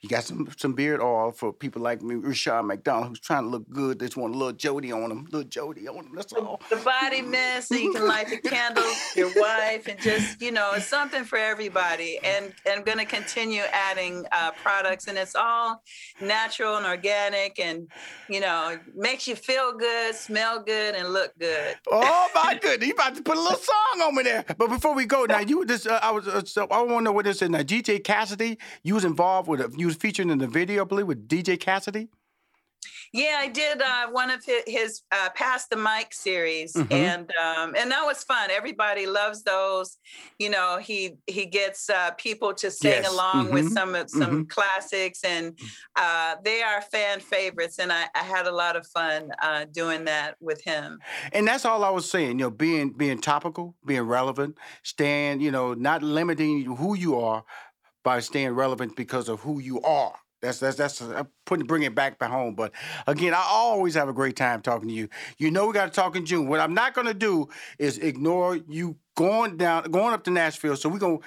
You 0.00 0.08
got 0.08 0.24
some 0.24 0.48
some 0.56 0.72
beard 0.72 1.00
oil 1.00 1.32
for 1.32 1.52
people 1.52 1.82
like 1.82 2.02
me, 2.02 2.16
Rashad 2.16 2.66
McDonald, 2.66 3.08
who's 3.08 3.20
trying 3.20 3.44
to 3.44 3.48
look 3.48 3.68
good. 3.70 3.98
They 3.98 4.06
just 4.06 4.16
want 4.16 4.34
a 4.34 4.38
little 4.38 4.52
Jody 4.52 4.92
on 4.92 5.08
them, 5.08 5.26
little 5.30 5.48
Jody 5.48 5.88
on 5.88 5.96
them. 5.96 6.12
That's 6.14 6.32
all. 6.32 6.60
The 6.70 6.76
body 6.76 7.22
mist, 7.22 7.68
so 7.68 7.76
you 7.76 7.92
can 7.92 8.06
light 8.06 8.28
the 8.28 8.38
candles, 8.38 8.96
your 9.16 9.30
wife, 9.36 9.88
and 9.88 9.98
just 10.00 10.40
you 10.40 10.50
know, 10.50 10.72
it's 10.72 10.86
something 10.86 11.24
for 11.24 11.38
everybody. 11.38 12.18
And 12.22 12.52
and 12.66 12.78
I'm 12.78 12.82
gonna 12.82 13.06
continue 13.06 13.62
adding 13.72 14.26
uh, 14.32 14.52
products, 14.62 15.06
and 15.06 15.18
it's 15.18 15.34
all 15.34 15.82
natural 16.20 16.76
and 16.76 16.86
organic, 16.86 17.58
and 17.58 17.88
you 18.28 18.40
know, 18.40 18.78
makes 18.94 19.26
you 19.26 19.36
feel 19.36 19.72
good, 19.76 20.14
smell 20.14 20.62
good, 20.62 20.94
and 20.94 21.12
look 21.12 21.32
good. 21.38 21.76
Oh 21.90 22.28
my 22.34 22.54
goodness, 22.62 22.88
you 22.88 22.94
about 22.94 23.14
to 23.16 23.22
put 23.22 23.36
a 23.36 23.40
little 23.40 23.58
song 23.58 24.02
on 24.02 24.14
me 24.14 24.22
there. 24.22 24.44
But 24.56 24.68
before 24.68 24.94
we 24.94 25.06
go, 25.06 25.24
now 25.24 25.40
you 25.40 25.64
this 25.64 25.86
uh, 25.86 25.98
I 26.02 26.10
was 26.10 26.26
uh, 26.28 26.44
so 26.44 26.66
I 26.70 26.82
want 26.82 27.00
to 27.00 27.02
know 27.02 27.12
what 27.12 27.24
this 27.24 27.42
is. 27.42 27.50
Now 27.50 27.62
DJ 27.62 28.02
Cassidy, 28.02 28.58
you 28.82 28.94
was 28.94 29.04
involved 29.04 29.48
with 29.48 29.60
a, 29.60 29.68
you 29.76 29.86
was 29.86 29.96
featured 29.96 30.28
in 30.30 30.38
the 30.38 30.46
video, 30.48 30.82
I 30.82 30.86
believe, 30.86 31.06
with 31.06 31.28
DJ 31.28 31.58
Cassidy. 31.58 32.08
Yeah, 33.12 33.36
I 33.38 33.48
did 33.48 33.82
uh, 33.82 34.08
one 34.10 34.30
of 34.30 34.42
his, 34.44 34.62
his 34.66 35.02
uh, 35.12 35.28
Pass 35.34 35.66
the 35.68 35.76
Mic 35.76 36.14
series, 36.14 36.72
Mhm. 36.72 36.90
and 36.92 37.32
um, 37.36 37.74
and 37.76 37.90
that 37.90 38.04
was 38.06 38.24
fun. 38.24 38.50
Everybody 38.50 39.04
loves 39.06 39.42
those. 39.42 39.98
You 40.38 40.48
know, 40.50 40.78
he 40.78 41.16
he 41.26 41.44
gets 41.46 41.90
uh, 41.90 42.12
people 42.12 42.54
to 42.54 42.70
sing 42.70 43.02
Yes. 43.02 43.12
along 43.12 43.52
with 43.52 43.66
Mhm. 43.66 43.72
some 43.72 43.94
of- 43.94 44.08
some 44.10 44.46
classics, 44.46 45.22
and 45.24 45.58
uh, 45.94 46.36
they 46.42 46.62
are 46.62 46.80
fan 46.80 47.20
favorites. 47.20 47.78
And 47.78 47.92
I, 47.92 48.06
I 48.14 48.20
had 48.22 48.46
a 48.46 48.52
lot 48.52 48.76
of 48.76 48.86
fun 48.86 49.30
uh, 49.42 49.66
doing 49.70 50.06
that 50.06 50.36
with 50.40 50.62
him. 50.64 50.98
And 51.32 51.46
that's 51.46 51.64
all 51.66 51.84
I 51.84 51.90
was 51.90 52.08
saying, 52.10 52.38
you 52.38 52.46
know, 52.46 52.50
being 52.50 52.92
being 52.96 53.20
topical, 53.20 53.76
being 53.84 54.02
relevant, 54.02 54.56
staying, 54.84 55.40
you 55.42 55.50
know, 55.50 55.74
not 55.74 56.02
limiting 56.02 56.64
who 56.76 56.94
you 56.96 57.20
are 57.20 57.44
by 58.02 58.20
staying 58.20 58.50
relevant 58.50 58.96
because 58.96 59.28
of 59.28 59.40
who 59.40 59.60
you 59.60 59.80
are. 59.82 60.14
That's 60.40 60.58
that's 60.58 60.76
that's 60.76 61.00
uh, 61.00 61.22
putting 61.46 61.66
bringing 61.66 61.86
it 61.86 61.94
back 61.94 62.20
home. 62.20 62.56
But 62.56 62.72
again, 63.06 63.32
I 63.32 63.44
always 63.48 63.94
have 63.94 64.08
a 64.08 64.12
great 64.12 64.34
time 64.34 64.60
talking 64.60 64.88
to 64.88 64.94
you. 64.94 65.08
You 65.38 65.52
know, 65.52 65.68
we 65.68 65.72
got 65.72 65.86
to 65.86 65.92
talk 65.92 66.16
in 66.16 66.26
June. 66.26 66.48
What 66.48 66.58
I'm 66.58 66.74
not 66.74 66.94
going 66.94 67.06
to 67.06 67.14
do 67.14 67.48
is 67.78 67.98
ignore 67.98 68.56
you 68.56 68.96
going 69.16 69.56
down, 69.56 69.84
going 69.84 70.12
up 70.12 70.24
to 70.24 70.30
Nashville. 70.32 70.76
So 70.76 70.88
we're 70.88 70.98
gonna 70.98 71.18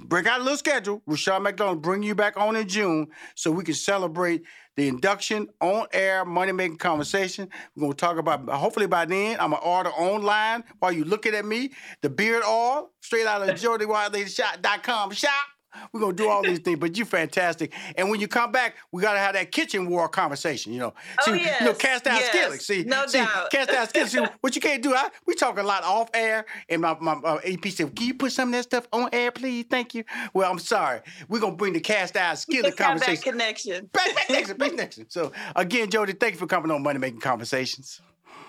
break 0.00 0.26
out 0.26 0.40
a 0.40 0.42
little 0.42 0.58
schedule. 0.58 1.02
Rashad 1.08 1.42
McDonald 1.42 1.82
bring 1.82 2.02
you 2.02 2.14
back 2.14 2.38
on 2.38 2.56
in 2.56 2.66
June 2.66 3.08
so 3.34 3.50
we 3.50 3.64
can 3.64 3.74
celebrate 3.74 4.42
the 4.76 4.88
induction 4.88 5.48
on 5.60 5.86
air 5.92 6.24
money 6.24 6.52
making 6.52 6.78
conversation. 6.78 7.48
We're 7.76 7.82
gonna 7.82 7.94
talk 7.94 8.16
about 8.16 8.48
hopefully 8.48 8.86
by 8.86 9.04
then 9.04 9.38
I'm 9.40 9.50
gonna 9.50 9.62
order 9.62 9.90
online 9.90 10.64
while 10.78 10.92
you 10.92 11.04
looking 11.04 11.34
at 11.34 11.44
me 11.44 11.72
the 12.00 12.10
beard 12.10 12.44
oil 12.44 12.92
straight 13.00 13.26
out 13.26 13.48
of 13.48 13.54
JodyWatleyShop.com 13.60 15.10
shop. 15.12 15.57
We're 15.92 16.00
gonna 16.00 16.12
do 16.14 16.28
all 16.28 16.42
these 16.42 16.58
things, 16.60 16.78
but 16.78 16.96
you're 16.96 17.06
fantastic. 17.06 17.72
And 17.96 18.10
when 18.10 18.20
you 18.20 18.28
come 18.28 18.52
back, 18.52 18.76
we 18.92 19.02
gotta 19.02 19.18
have 19.18 19.34
that 19.34 19.52
kitchen 19.52 19.88
war 19.88 20.08
conversation. 20.08 20.72
You 20.72 20.80
know, 20.80 20.94
Oh, 21.20 21.24
See, 21.24 21.30
you 21.32 21.36
know, 21.46 21.52
yes, 21.60 21.78
cast 21.78 22.06
out 22.06 22.20
yes, 22.20 22.28
skillets. 22.28 22.66
See, 22.66 22.84
no 22.84 23.06
see, 23.06 23.18
doubt. 23.18 23.50
cast 23.50 23.70
out 23.70 23.88
skillets. 23.90 24.12
See, 24.12 24.24
what 24.40 24.54
you 24.54 24.60
can't 24.60 24.82
do, 24.82 24.94
I, 24.94 25.08
we 25.26 25.34
talk 25.34 25.58
a 25.58 25.62
lot 25.62 25.84
off 25.84 26.10
air, 26.14 26.46
and 26.68 26.82
my, 26.82 26.96
my 27.00 27.12
uh, 27.14 27.38
AP 27.44 27.66
said, 27.68 27.94
"Can 27.96 28.06
you 28.06 28.14
put 28.14 28.32
some 28.32 28.48
of 28.48 28.52
that 28.54 28.64
stuff 28.64 28.86
on 28.92 29.08
air, 29.12 29.30
please? 29.30 29.66
Thank 29.70 29.94
you." 29.94 30.04
Well, 30.34 30.50
I'm 30.50 30.58
sorry. 30.58 31.00
We're 31.28 31.40
gonna 31.40 31.56
bring 31.56 31.72
the 31.72 31.80
cast 31.80 32.16
out 32.16 32.38
skillet 32.38 32.64
Let's 32.64 32.78
have 32.78 32.98
that 33.00 33.06
conversation 33.06 33.32
connection. 33.32 33.86
back, 33.92 34.14
back 34.14 34.30
next, 34.30 34.52
back 34.58 34.74
next. 34.74 35.00
So 35.12 35.32
again, 35.56 35.90
Jody, 35.90 36.12
thank 36.12 36.34
you 36.34 36.38
for 36.38 36.46
coming 36.46 36.70
on 36.70 36.82
Money 36.82 36.98
Making 36.98 37.20
Conversations. 37.20 38.00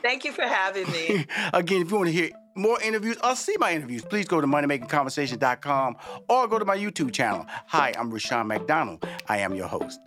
Thank 0.02 0.24
you 0.24 0.32
for 0.32 0.44
having 0.44 0.90
me. 0.92 1.26
again, 1.54 1.82
if 1.82 1.92
you 1.92 1.98
want 1.98 2.08
to 2.08 2.14
hear 2.14 2.30
more 2.60 2.82
interviews 2.82 3.18
or 3.24 3.36
see 3.36 3.56
my 3.60 3.74
interviews, 3.74 4.04
please 4.04 4.28
go 4.28 4.42
to 4.42 4.48
moneymakingconversation.com 4.48 5.98
or 6.28 6.48
go 6.48 6.60
to 6.60 6.66
my 6.66 6.78
YouTube 6.78 7.14
channel. 7.14 7.46
Hi, 7.68 7.94
I'm 7.98 8.12
Rushion 8.12 8.48
McDonald. 8.48 9.08
I 9.28 9.40
am 9.40 9.56
your 9.56 9.68
host. 9.68 10.00